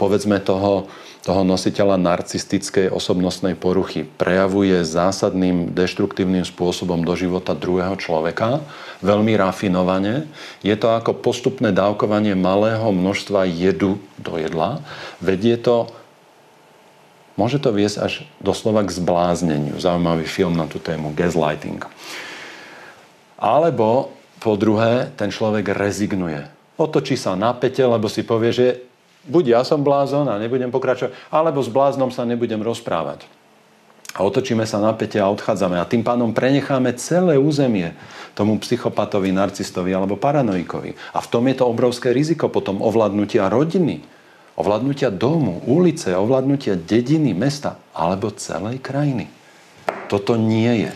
povedzme 0.00 0.40
toho, 0.40 0.88
toho 1.24 1.40
nositeľa 1.40 1.96
narcistickej 1.96 2.92
osobnostnej 2.92 3.56
poruchy 3.56 4.04
prejavuje 4.04 4.84
zásadným 4.84 5.72
deštruktívnym 5.72 6.44
spôsobom 6.44 7.00
do 7.00 7.16
života 7.16 7.56
druhého 7.56 7.96
človeka, 7.96 8.60
veľmi 9.00 9.32
rafinovane. 9.36 10.28
Je 10.60 10.76
to 10.76 10.92
ako 10.92 11.16
postupné 11.16 11.72
dávkovanie 11.72 12.36
malého 12.36 12.92
množstva 12.92 13.48
jedu 13.48 14.00
do 14.20 14.36
jedla. 14.36 14.84
Vedie 15.20 15.56
to 15.56 15.92
Môže 17.34 17.58
to 17.58 17.74
viesť 17.74 17.98
až 17.98 18.12
doslova 18.38 18.86
k 18.86 18.94
zblázneniu. 18.94 19.74
Zaujímavý 19.82 20.22
film 20.22 20.54
na 20.54 20.70
tú 20.70 20.78
tému 20.78 21.10
Gaslighting. 21.18 21.82
Alebo 23.34 24.14
po 24.38 24.54
druhé, 24.54 25.10
ten 25.18 25.34
človek 25.34 25.74
rezignuje. 25.74 26.46
Otočí 26.78 27.18
sa 27.18 27.34
na 27.34 27.50
pete, 27.50 27.82
lebo 27.82 28.06
si 28.06 28.22
povie, 28.22 28.54
že 28.54 28.66
buď 29.26 29.44
ja 29.50 29.60
som 29.66 29.82
blázon 29.82 30.30
a 30.30 30.38
nebudem 30.38 30.70
pokračovať, 30.70 31.10
alebo 31.34 31.58
s 31.58 31.70
bláznom 31.70 32.14
sa 32.14 32.22
nebudem 32.22 32.62
rozprávať. 32.62 33.26
A 34.14 34.22
otočíme 34.22 34.62
sa 34.62 34.78
na 34.78 34.94
pete 34.94 35.18
a 35.18 35.26
odchádzame. 35.26 35.74
A 35.74 35.90
tým 35.90 36.06
pádom 36.06 36.30
prenecháme 36.30 36.94
celé 36.94 37.34
územie 37.34 37.98
tomu 38.38 38.62
psychopatovi, 38.62 39.34
narcistovi 39.34 39.90
alebo 39.90 40.14
paranoikovi. 40.14 40.94
A 41.10 41.18
v 41.18 41.30
tom 41.34 41.50
je 41.50 41.58
to 41.58 41.66
obrovské 41.66 42.14
riziko 42.14 42.46
potom 42.46 42.78
ovládnutia 42.78 43.50
rodiny 43.50 44.13
ovládnutia 44.54 45.10
domu, 45.10 45.62
ulice, 45.66 46.14
ovládnutia 46.14 46.78
dediny, 46.78 47.34
mesta 47.34 47.78
alebo 47.94 48.30
celej 48.34 48.78
krajiny. 48.78 49.26
Toto 50.06 50.38
nie 50.38 50.88
je. 50.88 50.92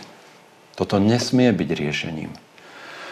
Toto 0.79 0.95
nesmie 0.95 1.51
byť 1.51 1.69
riešením. 1.75 2.31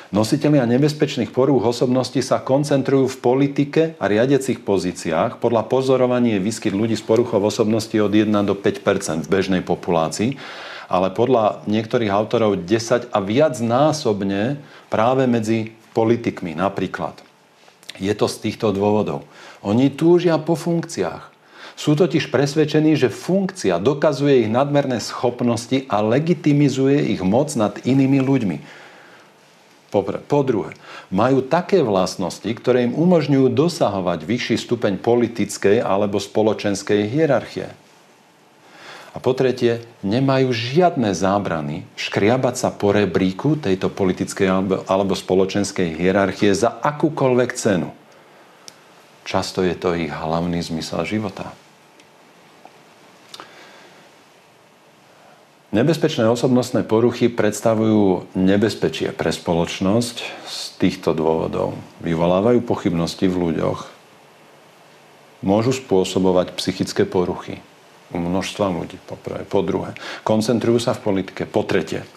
Nositelia 0.07 0.63
nebezpečných 0.63 1.35
porúch 1.35 1.67
osobnosti 1.67 2.15
sa 2.23 2.39
koncentrujú 2.39 3.11
v 3.11 3.19
politike 3.19 3.81
a 3.99 4.07
riadiacich 4.07 4.63
pozíciách. 4.63 5.43
Podľa 5.43 5.67
pozorovania 5.67 6.39
je 6.39 6.47
výskyt 6.47 6.71
ľudí 6.71 6.95
s 6.95 7.03
poruchou 7.03 7.43
osobnosti 7.43 7.91
od 7.99 8.07
1 8.15 8.31
do 8.47 8.55
5% 8.55 9.27
v 9.27 9.31
bežnej 9.31 9.61
populácii, 9.67 10.39
ale 10.87 11.11
podľa 11.11 11.59
niektorých 11.67 12.07
autorov 12.07 12.63
10 12.63 13.11
a 13.11 13.19
viac 13.19 13.59
násobne 13.59 14.63
práve 14.87 15.27
medzi 15.27 15.75
politikmi 15.91 16.55
napríklad. 16.55 17.19
Je 17.99 18.13
to 18.15 18.31
z 18.31 18.47
týchto 18.47 18.71
dôvodov. 18.71 19.27
Oni 19.65 19.89
túžia 19.89 20.37
po 20.37 20.53
funkciách. 20.53 21.33
Sú 21.77 21.93
totiž 21.93 22.33
presvedčení, 22.33 22.97
že 22.97 23.13
funkcia 23.13 23.77
dokazuje 23.77 24.45
ich 24.45 24.49
nadmerné 24.49 24.97
schopnosti 24.97 25.85
a 25.85 26.01
legitimizuje 26.01 27.13
ich 27.13 27.21
moc 27.21 27.53
nad 27.53 27.77
inými 27.85 28.17
ľuďmi. 28.17 28.57
Po 30.27 30.41
druhé, 30.41 30.73
majú 31.13 31.45
také 31.45 31.85
vlastnosti, 31.85 32.49
ktoré 32.49 32.89
im 32.89 32.97
umožňujú 32.97 33.53
dosahovať 33.53 34.19
vyšší 34.25 34.55
stupeň 34.59 34.93
politickej 34.99 35.79
alebo 35.79 36.19
spoločenskej 36.19 37.07
hierarchie. 37.07 37.71
A 39.15 39.17
po 39.17 39.33
tretie, 39.33 39.81
nemajú 40.05 40.53
žiadne 40.53 41.09
zábrany 41.13 41.89
škriabať 41.97 42.55
sa 42.57 42.69
po 42.69 42.93
rebríku 42.93 43.57
tejto 43.57 43.89
politickej 43.89 44.45
alebo 44.85 45.17
spoločenskej 45.17 45.97
hierarchie 45.97 46.53
za 46.53 46.77
akúkoľvek 46.77 47.49
cenu. 47.57 47.89
Často 49.27 49.59
je 49.59 49.75
to 49.75 49.91
ich 49.91 50.07
hlavný 50.07 50.63
zmysel 50.63 51.03
života. 51.03 51.51
Nebezpečné 55.75 56.23
osobnostné 56.31 56.87
poruchy 56.87 57.27
predstavujú 57.27 58.31
nebezpečie 58.39 59.11
pre 59.11 59.35
spoločnosť 59.35 60.15
z 60.47 60.59
týchto 60.79 61.11
dôvodov. 61.11 61.75
Vyvolávajú 61.99 62.63
pochybnosti 62.63 63.27
v 63.27 63.51
ľuďoch. 63.51 63.91
Môžu 65.43 65.75
spôsobovať 65.75 66.55
psychické 66.55 67.03
poruchy 67.03 67.59
u 68.15 68.23
množstva 68.23 68.71
ľudí, 68.71 68.95
po 69.11 69.19
prvé. 69.19 69.43
Po 69.43 69.59
druhé, 69.59 69.91
koncentrujú 70.23 70.79
sa 70.79 70.95
v 70.95 71.03
politike. 71.03 71.43
Po 71.43 71.67
tretie, 71.67 72.07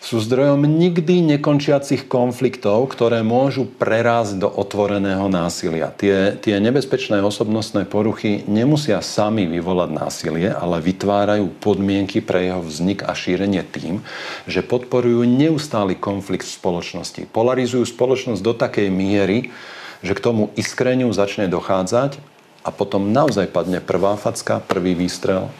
sú 0.00 0.16
zdrojom 0.16 0.64
nikdy 0.64 1.20
nekončiacich 1.36 2.08
konfliktov, 2.08 2.88
ktoré 2.88 3.20
môžu 3.20 3.68
prerásť 3.68 4.40
do 4.40 4.48
otvoreného 4.48 5.28
násilia. 5.28 5.92
Tie, 5.92 6.40
tie 6.40 6.56
nebezpečné 6.56 7.20
osobnostné 7.20 7.84
poruchy 7.84 8.40
nemusia 8.48 9.04
sami 9.04 9.44
vyvolať 9.44 9.90
násilie, 9.92 10.48
ale 10.56 10.80
vytvárajú 10.80 11.52
podmienky 11.60 12.24
pre 12.24 12.48
jeho 12.48 12.64
vznik 12.64 13.04
a 13.04 13.12
šírenie 13.12 13.60
tým, 13.60 14.00
že 14.48 14.64
podporujú 14.64 15.28
neustály 15.28 16.00
konflikt 16.00 16.48
v 16.48 16.56
spoločnosti. 16.56 17.28
Polarizujú 17.28 17.84
spoločnosť 17.84 18.40
do 18.40 18.56
takej 18.56 18.88
miery, 18.88 19.52
že 20.00 20.16
k 20.16 20.24
tomu 20.24 20.48
iskreniu 20.56 21.12
začne 21.12 21.44
dochádzať 21.44 22.16
a 22.64 22.72
potom 22.72 23.12
naozaj 23.12 23.52
padne 23.52 23.84
prvá 23.84 24.16
facka, 24.16 24.64
prvý 24.64 24.96
výstrel 24.96 25.52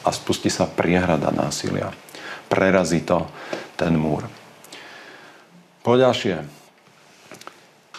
a 0.00 0.08
spustí 0.16 0.48
sa 0.48 0.64
priehrada 0.64 1.28
násilia 1.28 1.92
prerazí 2.48 3.04
to 3.04 3.28
ten 3.76 3.94
múr. 3.94 4.26
Poďalšie, 5.84 6.44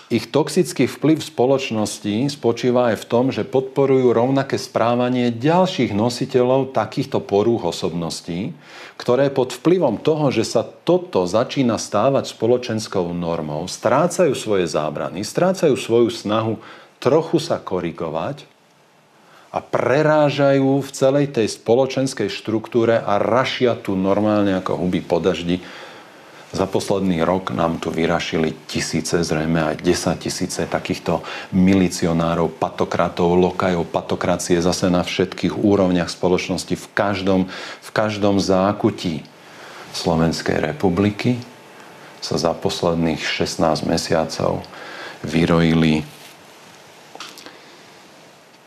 ich 0.10 0.34
toxický 0.34 0.89
vplyv 0.89 1.22
v 1.22 1.30
spoločnosti 1.30 2.34
spočíva 2.34 2.89
aj 2.89 3.06
v 3.06 3.06
tom, 3.06 3.26
že 3.30 3.45
podporujú 3.45 4.10
rovnaké 4.10 4.58
správanie 4.58 5.30
ďalších 5.30 5.93
nositeľov 5.93 6.74
takýchto 6.74 7.22
porúch 7.22 7.70
osobností, 7.70 8.58
ktoré 8.97 9.30
pod 9.30 9.54
vplyvom 9.54 10.02
toho, 10.02 10.34
že 10.34 10.50
sa 10.50 10.66
toto 10.66 11.30
začína 11.30 11.78
stávať 11.78 12.34
spoločenskou 12.34 13.14
normou, 13.14 13.70
strácajú 13.70 14.34
svoje 14.34 14.66
zábrany, 14.66 15.22
strácajú 15.22 15.78
svoju 15.78 16.10
snahu 16.10 16.58
trochu 16.97 17.38
sa 17.38 17.62
korigovať 17.62 18.49
a 19.50 19.58
prerážajú 19.66 20.86
v 20.86 20.89
celej 20.93 21.34
tej 21.34 21.50
spoločenskej 21.50 22.30
štruktúre 22.30 23.02
a 23.02 23.18
rašia 23.18 23.74
tu 23.74 23.97
normálne 23.97 24.54
ako 24.62 24.78
huby 24.78 25.02
po 25.02 25.18
daždi. 25.18 25.58
Za 26.50 26.66
posledný 26.66 27.22
rok 27.22 27.54
nám 27.54 27.78
tu 27.78 27.93
vyrašili 27.93 28.58
tisíce, 28.66 29.22
zrejme 29.22 29.74
aj 29.74 29.86
10 29.86 30.18
tisíce 30.18 30.62
takýchto 30.66 31.22
milicionárov, 31.54 32.58
patokratov, 32.58 33.38
lokajov, 33.38 33.86
patokracie 33.86 34.58
zase 34.58 34.89
na 34.89 35.06
všetkých 35.06 35.54
úrovniach 35.54 36.10
spoločnosti, 36.10 36.74
v 36.74 36.88
každom, 36.97 37.41
v 37.86 37.89
každom 37.93 38.41
zákutí 38.41 39.22
Slovenskej 39.93 40.74
republiky 40.74 41.38
sa 42.18 42.38
za 42.38 42.54
posledných 42.54 43.22
16 43.22 43.86
mesiacov 43.86 44.66
vyrojili 45.26 46.06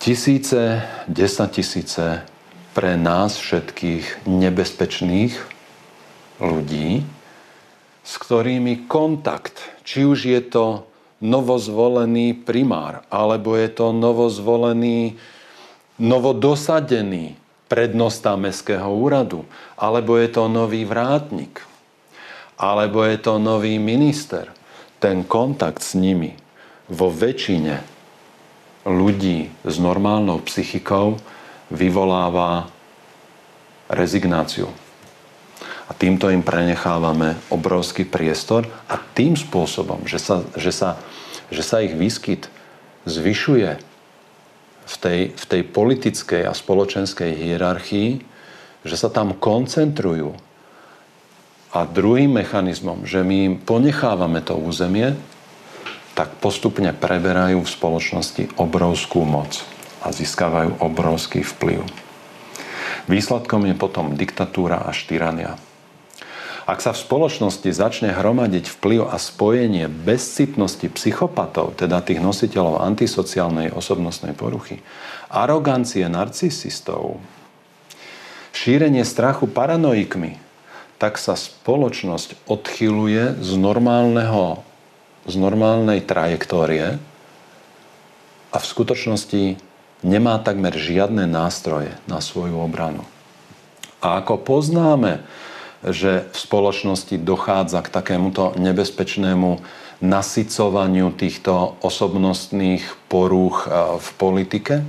tisíce, 0.03 0.83
desatisíce 1.07 2.27
pre 2.75 2.99
nás 2.99 3.39
všetkých 3.39 4.27
nebezpečných 4.27 5.39
ľudí, 6.43 7.07
s 8.03 8.13
ktorými 8.19 8.91
kontakt, 8.91 9.63
či 9.87 10.03
už 10.03 10.27
je 10.27 10.43
to 10.43 10.91
novozvolený 11.23 12.35
primár, 12.35 13.07
alebo 13.15 13.55
je 13.55 13.71
to 13.71 13.95
novozvolený, 13.95 15.15
novodosadený 16.03 17.39
prednosta 17.71 18.35
Mestského 18.35 18.91
úradu, 18.91 19.47
alebo 19.79 20.19
je 20.19 20.35
to 20.35 20.51
nový 20.51 20.83
vrátnik, 20.83 21.63
alebo 22.59 23.07
je 23.07 23.23
to 23.23 23.39
nový 23.39 23.79
minister. 23.79 24.51
Ten 24.99 25.23
kontakt 25.23 25.87
s 25.87 25.95
nimi 25.95 26.35
vo 26.91 27.07
väčšine 27.07 27.91
ľudí 28.83 29.51
s 29.62 29.76
normálnou 29.78 30.43
psychikou 30.47 31.18
vyvoláva 31.70 32.68
rezignáciu. 33.87 34.68
A 35.87 35.93
týmto 35.93 36.33
im 36.33 36.41
prenechávame 36.41 37.37
obrovský 37.53 38.09
priestor 38.09 38.64
a 38.89 38.97
tým 38.97 39.37
spôsobom, 39.37 40.09
že 40.09 40.16
sa, 40.16 40.41
že 40.57 40.72
sa, 40.72 40.97
že 41.53 41.61
sa 41.61 41.85
ich 41.85 41.93
výskyt 41.93 42.49
zvyšuje 43.05 43.70
v 44.83 44.95
tej, 44.99 45.20
v 45.37 45.45
tej 45.47 45.62
politickej 45.68 46.43
a 46.49 46.57
spoločenskej 46.57 47.37
hierarchii, 47.37 48.11
že 48.83 48.97
sa 48.99 49.12
tam 49.12 49.37
koncentrujú. 49.37 50.35
A 51.72 51.89
druhým 51.89 52.37
mechanizmom, 52.37 53.09
že 53.09 53.24
my 53.24 53.37
im 53.49 53.55
ponechávame 53.57 54.45
to 54.45 54.59
územie, 54.59 55.16
tak 56.13 56.37
postupne 56.41 56.93
preberajú 56.93 57.65
v 57.65 57.73
spoločnosti 57.73 58.57
obrovskú 58.61 59.25
moc 59.25 59.65
a 60.05 60.13
získavajú 60.13 60.83
obrovský 60.83 61.41
vplyv. 61.41 61.85
Výsledkom 63.09 63.67
je 63.67 63.75
potom 63.75 64.15
diktatúra 64.15 64.85
a 64.85 64.93
tyrania. 64.95 65.59
Ak 66.63 66.79
sa 66.79 66.95
v 66.95 67.03
spoločnosti 67.03 67.75
začne 67.75 68.15
hromadiť 68.15 68.71
vplyv 68.79 69.11
a 69.11 69.19
spojenie 69.19 69.91
bezcitnosti 69.91 70.87
psychopatov, 70.95 71.75
teda 71.75 71.99
tých 72.07 72.23
nositeľov 72.23 72.87
antisociálnej 72.87 73.75
osobnostnej 73.75 74.31
poruchy, 74.31 74.79
arogancie 75.27 76.07
narcisistov, 76.07 77.19
šírenie 78.55 79.03
strachu 79.03 79.51
paranoikmi, 79.51 80.39
tak 81.03 81.19
sa 81.19 81.35
spoločnosť 81.35 82.47
odchyluje 82.47 83.43
z 83.43 83.51
normálneho 83.59 84.63
z 85.27 85.35
normálnej 85.39 86.03
trajektórie 86.03 86.99
a 88.53 88.57
v 88.59 88.66
skutočnosti 88.66 89.57
nemá 90.03 90.43
takmer 90.43 90.75
žiadne 90.75 91.31
nástroje 91.31 91.95
na 92.11 92.18
svoju 92.18 92.59
obranu. 92.59 93.07
A 94.03 94.18
ako 94.18 94.43
poznáme, 94.43 95.23
že 95.87 96.27
v 96.31 96.37
spoločnosti 96.37 97.14
dochádza 97.23 97.83
k 97.87 97.91
takémuto 97.91 98.55
nebezpečnému 98.59 99.62
nasycovaniu 100.03 101.14
týchto 101.14 101.79
osobnostných 101.79 102.83
porúch 103.07 103.70
v 103.99 104.09
politike? 104.18 104.83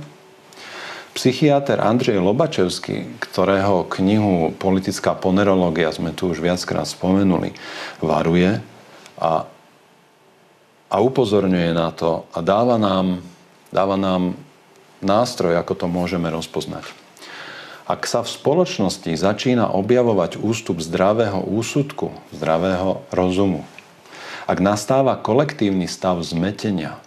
Psychiatr 1.14 1.78
Andrej 1.78 2.18
Lobačevský, 2.18 3.22
ktorého 3.22 3.86
knihu 3.86 4.50
Politická 4.58 5.14
ponerológia 5.14 5.94
sme 5.94 6.10
tu 6.10 6.34
už 6.34 6.42
viackrát 6.42 6.90
spomenuli, 6.90 7.54
varuje 8.02 8.58
a 9.14 9.46
a 10.94 11.02
upozorňuje 11.02 11.74
na 11.74 11.90
to 11.90 12.22
a 12.30 12.38
dáva 12.38 12.78
nám, 12.78 13.18
dáva 13.74 13.98
nám 13.98 14.38
nástroj, 15.02 15.58
ako 15.58 15.74
to 15.74 15.86
môžeme 15.90 16.30
rozpoznať. 16.30 16.86
Ak 17.84 18.06
sa 18.06 18.22
v 18.22 18.30
spoločnosti 18.30 19.10
začína 19.10 19.74
objavovať 19.74 20.38
ústup 20.38 20.78
zdravého 20.78 21.42
úsudku, 21.42 22.14
zdravého 22.30 23.02
rozumu, 23.10 23.66
ak 24.46 24.62
nastáva 24.62 25.18
kolektívny 25.18 25.90
stav 25.90 26.22
zmetenia 26.22 27.00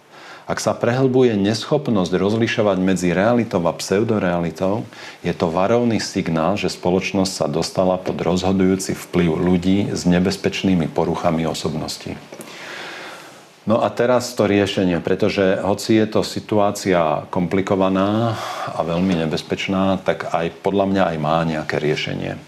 Ak 0.48 0.64
sa 0.64 0.72
prehlbuje 0.72 1.36
neschopnosť 1.36 2.12
rozlišovať 2.16 2.80
medzi 2.80 3.12
realitou 3.12 3.60
a 3.68 3.72
pseudorealitou, 3.76 4.88
je 5.20 5.32
to 5.36 5.52
varovný 5.52 6.00
signál, 6.00 6.56
že 6.56 6.72
spoločnosť 6.72 7.32
sa 7.32 7.46
dostala 7.52 8.00
pod 8.00 8.16
rozhodujúci 8.16 8.96
vplyv 8.96 9.30
ľudí 9.36 9.78
s 9.92 10.08
nebezpečnými 10.08 10.88
poruchami 10.88 11.44
osobnosti. 11.44 12.16
No 13.68 13.84
a 13.84 13.92
teraz 13.92 14.32
to 14.32 14.48
riešenie, 14.48 14.96
pretože 15.04 15.60
hoci 15.60 16.00
je 16.00 16.08
to 16.08 16.24
situácia 16.24 17.28
komplikovaná 17.28 18.32
a 18.64 18.80
veľmi 18.80 19.12
nebezpečná, 19.28 20.00
tak 20.00 20.32
aj 20.32 20.64
podľa 20.64 20.88
mňa 20.88 21.02
aj 21.12 21.16
má 21.20 21.36
nejaké 21.44 21.76
riešenie. 21.76 22.40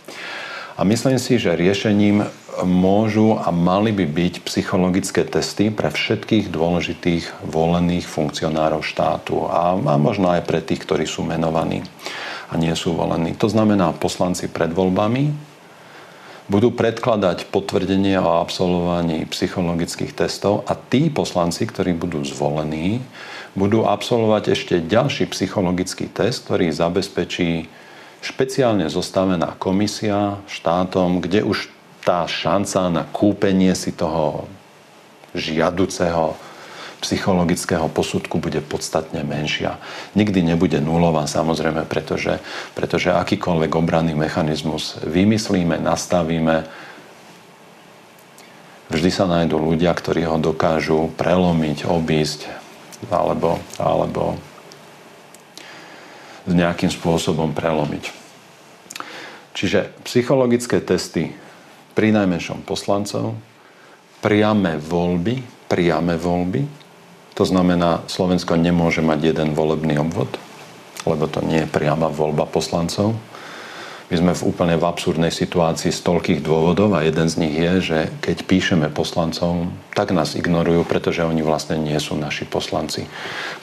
A 0.74 0.80
myslím 0.88 1.20
si, 1.20 1.36
že 1.36 1.60
riešením 1.60 2.24
môžu 2.64 3.36
a 3.36 3.52
mali 3.52 3.92
by 3.92 4.08
byť 4.08 4.34
psychologické 4.48 5.28
testy 5.28 5.68
pre 5.68 5.92
všetkých 5.92 6.48
dôležitých 6.48 7.44
volených 7.44 8.08
funkcionárov 8.08 8.80
štátu 8.80 9.44
a, 9.44 9.76
a 9.76 9.94
možno 10.00 10.32
aj 10.32 10.48
pre 10.48 10.64
tých, 10.64 10.88
ktorí 10.88 11.04
sú 11.04 11.20
menovaní 11.20 11.84
a 12.48 12.56
nie 12.56 12.72
sú 12.72 12.96
volení. 12.96 13.36
To 13.36 13.52
znamená 13.52 13.92
poslanci 13.92 14.48
pred 14.48 14.72
voľbami, 14.72 15.49
budú 16.50 16.74
predkladať 16.74 17.46
potvrdenie 17.54 18.18
o 18.18 18.42
absolvovaní 18.42 19.22
psychologických 19.30 20.10
testov 20.18 20.66
a 20.66 20.74
tí 20.74 21.06
poslanci, 21.06 21.62
ktorí 21.62 21.94
budú 21.94 22.26
zvolení, 22.26 22.98
budú 23.54 23.86
absolvovať 23.86 24.58
ešte 24.58 24.74
ďalší 24.82 25.30
psychologický 25.30 26.10
test, 26.10 26.50
ktorý 26.50 26.74
zabezpečí 26.74 27.70
špeciálne 28.18 28.90
zostavená 28.90 29.54
komisia 29.62 30.42
štátom, 30.50 31.22
kde 31.22 31.46
už 31.46 31.70
tá 32.02 32.26
šanca 32.26 32.90
na 32.90 33.02
kúpenie 33.06 33.70
si 33.78 33.94
toho 33.94 34.50
žiaduceho 35.38 36.34
psychologického 37.00 37.88
posudku 37.88 38.38
bude 38.38 38.60
podstatne 38.60 39.24
menšia. 39.24 39.80
Nikdy 40.12 40.52
nebude 40.52 40.78
nulová 40.84 41.24
samozrejme, 41.24 41.88
pretože, 41.88 42.38
pretože 42.76 43.10
akýkoľvek 43.10 43.72
obranný 43.72 44.12
mechanizmus 44.12 45.00
vymyslíme, 45.02 45.80
nastavíme, 45.80 46.68
vždy 48.92 49.10
sa 49.10 49.24
nájdú 49.24 49.56
ľudia, 49.56 49.96
ktorí 49.96 50.28
ho 50.28 50.36
dokážu 50.36 51.08
prelomiť, 51.16 51.88
obísť 51.88 52.46
alebo, 53.08 53.56
alebo 53.80 54.36
nejakým 56.44 56.92
spôsobom 56.92 57.56
prelomiť. 57.56 58.12
Čiže 59.56 59.92
psychologické 60.04 60.78
testy 60.84 61.32
pri 61.96 62.12
najmenšom 62.12 62.64
poslancov, 62.64 63.36
priame 64.20 64.76
voľby, 64.76 65.66
priame 65.66 66.14
voľby, 66.20 66.62
to 67.40 67.48
znamená, 67.48 68.04
Slovensko 68.04 68.60
nemôže 68.60 69.00
mať 69.00 69.32
jeden 69.32 69.56
volebný 69.56 69.96
obvod, 69.96 70.28
lebo 71.08 71.24
to 71.24 71.40
nie 71.40 71.64
je 71.64 71.72
priama 71.72 72.12
voľba 72.12 72.44
poslancov. 72.44 73.16
My 74.12 74.18
sme 74.20 74.32
v 74.36 74.44
úplne 74.44 74.76
v 74.76 74.84
absurdnej 74.84 75.32
situácii 75.32 75.88
z 75.88 76.04
toľkých 76.04 76.44
dôvodov 76.44 76.92
a 76.92 77.06
jeden 77.06 77.32
z 77.32 77.40
nich 77.40 77.56
je, 77.56 77.72
že 77.80 77.98
keď 78.20 78.36
píšeme 78.44 78.86
poslancom, 78.92 79.72
tak 79.96 80.12
nás 80.12 80.36
ignorujú, 80.36 80.84
pretože 80.84 81.24
oni 81.24 81.40
vlastne 81.40 81.80
nie 81.80 81.96
sú 81.96 82.18
naši 82.18 82.44
poslanci. 82.44 83.08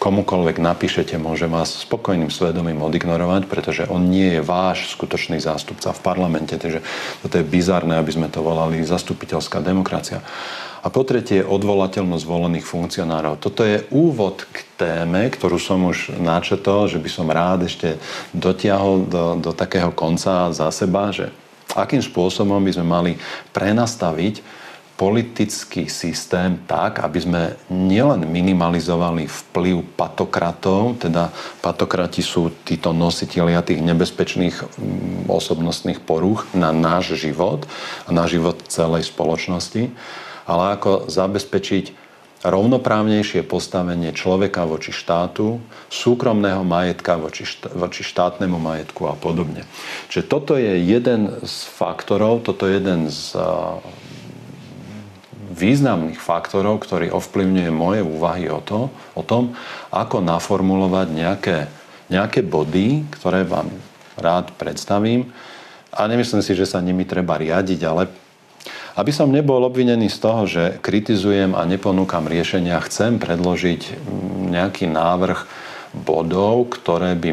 Komukoľvek 0.01 0.57
napíšete, 0.57 1.19
môže 1.21 1.45
vás 1.45 1.85
spokojným 1.85 2.33
svedomím 2.33 2.81
odignorovať, 2.81 3.45
pretože 3.45 3.85
on 3.85 4.09
nie 4.09 4.39
je 4.39 4.41
váš 4.41 4.89
skutočný 4.97 5.37
zástupca 5.37 5.93
v 5.93 6.01
parlamente. 6.01 6.57
Takže 6.57 6.81
toto 7.21 7.35
je 7.37 7.45
bizarné, 7.45 7.99
aby 7.99 8.09
sme 8.09 8.31
to 8.31 8.41
volali 8.41 8.81
zastupiteľská 8.81 9.61
demokracia. 9.61 10.25
A 10.87 10.93
po 10.93 11.03
tretie, 11.03 11.43
odvolateľnosť 11.43 12.23
volených 12.23 12.63
funkcionárov. 12.63 13.43
Toto 13.43 13.67
je 13.67 13.83
úvod 13.91 14.47
k 14.47 14.63
téme, 14.79 15.27
ktorú 15.27 15.59
som 15.59 15.83
už 15.83 16.15
načetol, 16.15 16.87
že 16.87 16.95
by 16.95 17.09
som 17.11 17.27
rád 17.27 17.67
ešte 17.67 17.99
dotiahol 18.31 19.03
do, 19.03 19.35
do 19.35 19.51
takého 19.51 19.91
konca 19.91 20.47
za 20.55 20.71
seba, 20.71 21.11
že 21.11 21.27
akým 21.75 21.99
spôsobom 21.99 22.63
by 22.63 22.71
sme 22.71 22.87
mali 22.87 23.11
prenastaviť 23.51 24.39
politický 24.95 25.91
systém 25.91 26.55
tak, 26.63 27.03
aby 27.03 27.19
sme 27.19 27.41
nielen 27.67 28.23
minimalizovali 28.23 29.27
vplyv 29.27 29.83
patokratov, 29.99 31.03
teda 31.03 31.35
patokrati 31.59 32.23
sú 32.23 32.49
títo 32.63 32.95
nositeľia 32.95 33.59
tých 33.59 33.83
nebezpečných 33.83 34.55
mm, 34.55 35.27
osobnostných 35.27 35.99
porúch 35.99 36.47
na 36.55 36.71
náš 36.71 37.19
život 37.19 37.67
a 38.07 38.15
na 38.15 38.23
život 38.23 38.63
celej 38.71 39.11
spoločnosti, 39.11 39.91
ale 40.47 40.79
ako 40.79 41.11
zabezpečiť 41.11 42.07
rovnoprávnejšie 42.45 43.41
postavenie 43.43 44.13
človeka 44.13 44.69
voči 44.69 44.93
štátu, 44.93 45.57
súkromného 45.89 46.61
majetka 46.61 47.17
voči, 47.17 47.43
štá, 47.43 47.73
voči 47.73 48.05
štátnemu 48.05 48.55
majetku 48.61 49.09
a 49.09 49.17
podobne. 49.17 49.65
Čiže 50.13 50.23
toto 50.29 50.53
je 50.53 50.79
jeden 50.79 51.33
z 51.41 51.55
faktorov, 51.73 52.45
toto 52.45 52.69
je 52.69 52.77
jeden 52.77 53.09
z 53.09 53.35
významných 55.57 56.21
faktorov, 56.21 56.85
ktorý 56.85 57.09
ovplyvňuje 57.09 57.69
moje 57.73 58.01
úvahy 58.05 58.45
o, 58.53 58.61
to, 58.61 58.93
o 59.17 59.23
tom, 59.25 59.57
ako 59.89 60.21
naformulovať 60.21 61.07
nejaké, 61.09 61.57
nejaké 62.13 62.45
body, 62.45 63.09
ktoré 63.17 63.41
vám 63.41 63.73
rád 64.13 64.53
predstavím. 64.61 65.33
A 65.89 66.05
nemyslím 66.05 66.45
si, 66.45 66.53
že 66.53 66.69
sa 66.69 66.77
nimi 66.77 67.09
treba 67.09 67.41
riadiť, 67.41 67.81
ale 67.89 68.05
aby 68.97 69.11
som 69.13 69.29
nebol 69.29 69.61
obvinený 69.61 70.09
z 70.09 70.17
toho, 70.17 70.43
že 70.49 70.63
kritizujem 70.81 71.53
a 71.53 71.61
neponúkam 71.69 72.25
riešenia, 72.25 72.81
chcem 72.81 73.21
predložiť 73.21 74.01
nejaký 74.49 74.89
návrh 74.89 75.45
bodov, 76.01 76.73
ktoré 76.73 77.13
by, 77.13 77.31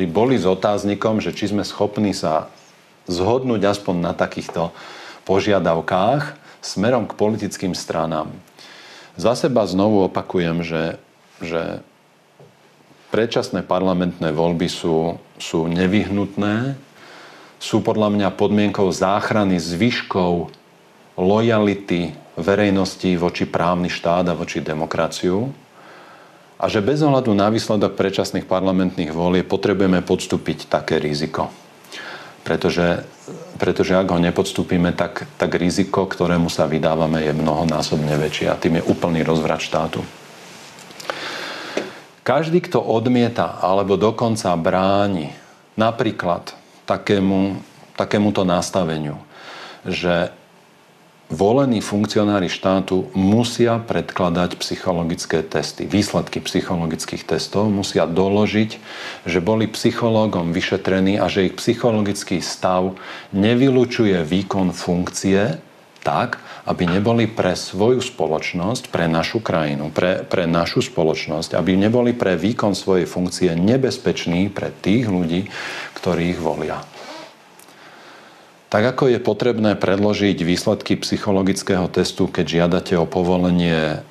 by 0.00 0.04
boli 0.08 0.40
s 0.40 0.48
otáznikom, 0.48 1.20
že 1.20 1.36
či 1.36 1.52
sme 1.52 1.68
schopní 1.68 2.16
sa 2.16 2.48
zhodnúť 3.12 3.76
aspoň 3.76 3.96
na 4.00 4.12
takýchto 4.16 4.72
požiadavkách 5.28 6.40
smerom 6.64 7.04
k 7.04 7.16
politickým 7.20 7.76
stranám. 7.76 8.32
Za 9.20 9.36
seba 9.36 9.68
znovu 9.68 10.08
opakujem, 10.08 10.64
že, 10.64 10.96
že 11.44 11.84
predčasné 13.12 13.60
parlamentné 13.68 14.32
voľby 14.32 14.64
sú, 14.64 15.20
sú 15.36 15.68
nevyhnutné, 15.68 16.88
sú 17.60 17.84
podľa 17.84 18.08
mňa 18.08 18.28
podmienkou 18.40 18.88
záchrany 18.88 19.60
zvyškov 19.60 20.48
lojality 21.20 22.16
verejnosti 22.40 23.12
voči 23.20 23.44
právny 23.44 23.92
štát 23.92 24.32
a 24.32 24.34
voči 24.34 24.64
demokraciu 24.64 25.52
a 26.56 26.68
že 26.68 26.84
bez 26.84 27.04
ohľadu 27.04 27.32
na 27.36 27.52
výsledok 27.52 27.96
predčasných 27.96 28.48
parlamentných 28.48 29.12
volieb 29.12 29.48
potrebujeme 29.48 30.00
podstúpiť 30.00 30.68
také 30.72 30.96
riziko. 31.00 31.48
Pretože, 32.40 33.04
pretože 33.60 33.96
ak 33.96 34.08
ho 34.12 34.20
nepodstúpime, 34.20 34.96
tak, 34.96 35.28
tak 35.36 35.56
riziko, 35.56 36.08
ktorému 36.08 36.48
sa 36.48 36.64
vydávame, 36.64 37.24
je 37.24 37.36
mnohonásobne 37.36 38.16
väčšie 38.16 38.48
a 38.48 38.60
tým 38.60 38.80
je 38.80 38.86
úplný 38.88 39.20
rozvrat 39.20 39.60
štátu. 39.60 40.00
Každý, 42.24 42.60
kto 42.64 42.80
odmieta 42.80 43.60
alebo 43.60 43.96
dokonca 43.96 44.52
bráni 44.56 45.32
napríklad 45.80 46.59
takému, 46.90 47.62
takémuto 47.94 48.42
nastaveniu, 48.42 49.22
že 49.86 50.34
volení 51.30 51.78
funkcionári 51.78 52.50
štátu 52.50 53.06
musia 53.14 53.78
predkladať 53.78 54.58
psychologické 54.58 55.46
testy. 55.46 55.86
Výsledky 55.86 56.42
psychologických 56.42 57.22
testov 57.22 57.70
musia 57.70 58.10
doložiť, 58.10 58.70
že 59.22 59.38
boli 59.38 59.70
psychológom 59.70 60.50
vyšetrení 60.50 61.22
a 61.22 61.30
že 61.30 61.46
ich 61.46 61.54
psychologický 61.54 62.42
stav 62.42 62.98
nevylučuje 63.30 64.18
výkon 64.26 64.74
funkcie 64.74 65.62
tak, 66.02 66.42
aby 66.64 66.88
neboli 66.88 67.28
pre 67.28 67.52
svoju 67.56 68.00
spoločnosť, 68.00 68.88
pre 68.88 69.04
našu 69.10 69.40
krajinu, 69.40 69.92
pre, 69.92 70.24
pre 70.24 70.44
našu 70.48 70.84
spoločnosť, 70.84 71.56
aby 71.56 71.76
neboli 71.76 72.16
pre 72.16 72.36
výkon 72.36 72.72
svojej 72.72 73.04
funkcie 73.04 73.52
nebezpeční 73.56 74.48
pre 74.52 74.72
tých 74.72 75.08
ľudí, 75.08 75.50
ktorí 76.00 76.34
ich 76.34 76.40
volia. 76.40 76.80
Tak 78.70 78.96
ako 78.96 79.10
je 79.10 79.18
potrebné 79.18 79.74
predložiť 79.74 80.46
výsledky 80.46 80.94
psychologického 80.94 81.90
testu, 81.90 82.30
keď 82.30 82.46
žiadate 82.46 82.94
o 82.94 83.04
povolenie 83.04 84.06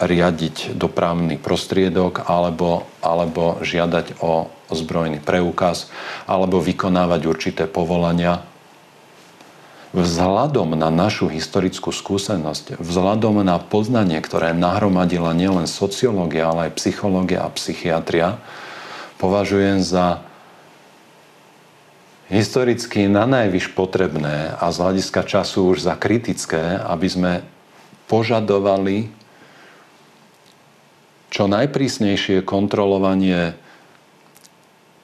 riadiť 0.00 0.74
dopravný 0.74 1.36
prostriedok 1.36 2.26
alebo, 2.26 2.88
alebo 3.04 3.60
žiadať 3.62 4.18
o 4.24 4.50
zbrojný 4.72 5.20
preukaz 5.20 5.92
alebo 6.24 6.58
vykonávať 6.58 7.20
určité 7.28 7.64
povolania, 7.68 8.42
vzhľadom 9.92 10.78
na 10.78 10.88
našu 10.88 11.26
historickú 11.30 11.90
skúsenosť, 11.90 12.78
vzhľadom 12.78 13.42
na 13.42 13.58
poznanie, 13.58 14.18
ktoré 14.22 14.54
nahromadila 14.54 15.34
nielen 15.34 15.66
sociológia, 15.66 16.50
ale 16.50 16.70
aj 16.70 16.78
psychológia 16.78 17.46
a 17.46 17.52
psychiatria, 17.54 18.38
považujem 19.18 19.82
za 19.82 20.22
historicky 22.30 23.10
na 23.10 23.26
najvyš 23.26 23.74
potrebné 23.74 24.54
a 24.54 24.70
z 24.70 24.76
hľadiska 24.78 25.26
času 25.26 25.74
už 25.74 25.82
za 25.82 25.98
kritické, 25.98 26.78
aby 26.78 27.08
sme 27.10 27.32
požadovali 28.06 29.10
čo 31.30 31.50
najprísnejšie 31.50 32.42
kontrolovanie 32.46 33.54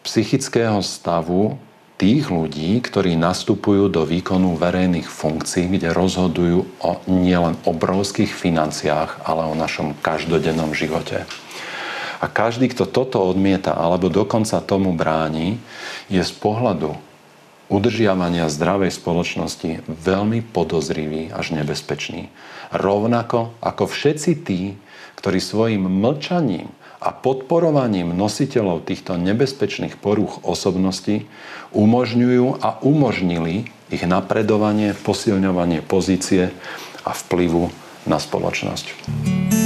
psychického 0.06 0.82
stavu 0.82 1.58
tých 1.98 2.30
ľudí, 2.30 2.78
ktorí 2.78 3.18
nastupujú 3.18 3.88
do 3.90 4.06
výkonu 4.06 4.54
verejných 4.54 5.06
funkcií, 5.06 5.66
kde 5.70 5.90
rozhodujú 5.96 6.58
o 6.82 6.90
nielen 7.10 7.58
obrovských 7.66 8.30
financiách, 8.30 9.26
ale 9.26 9.50
o 9.50 9.54
našom 9.58 9.98
každodennom 9.98 10.76
živote. 10.76 11.26
A 12.20 12.26
každý, 12.28 12.70
kto 12.72 12.86
toto 12.86 13.22
odmieta 13.22 13.74
alebo 13.74 14.12
dokonca 14.12 14.62
tomu 14.62 14.92
bráni, 14.92 15.58
je 16.06 16.20
z 16.20 16.32
pohľadu 16.36 17.05
udržiavania 17.66 18.46
zdravej 18.46 18.94
spoločnosti 18.94 19.86
veľmi 19.86 20.42
podozrivý 20.54 21.34
až 21.34 21.56
nebezpečný. 21.56 22.30
Rovnako 22.70 23.54
ako 23.62 23.84
všetci 23.90 24.32
tí, 24.46 24.78
ktorí 25.18 25.38
svojim 25.42 25.86
mlčaním 25.86 26.70
a 27.02 27.12
podporovaním 27.12 28.14
nositeľov 28.14 28.86
týchto 28.86 29.18
nebezpečných 29.18 29.98
porúch 29.98 30.42
osobnosti 30.42 31.26
umožňujú 31.74 32.62
a 32.62 32.80
umožnili 32.82 33.68
ich 33.90 34.02
napredovanie, 34.02 34.94
posilňovanie 34.94 35.82
pozície 35.82 36.50
a 37.06 37.10
vplyvu 37.14 37.70
na 38.06 38.18
spoločnosť. 38.18 39.65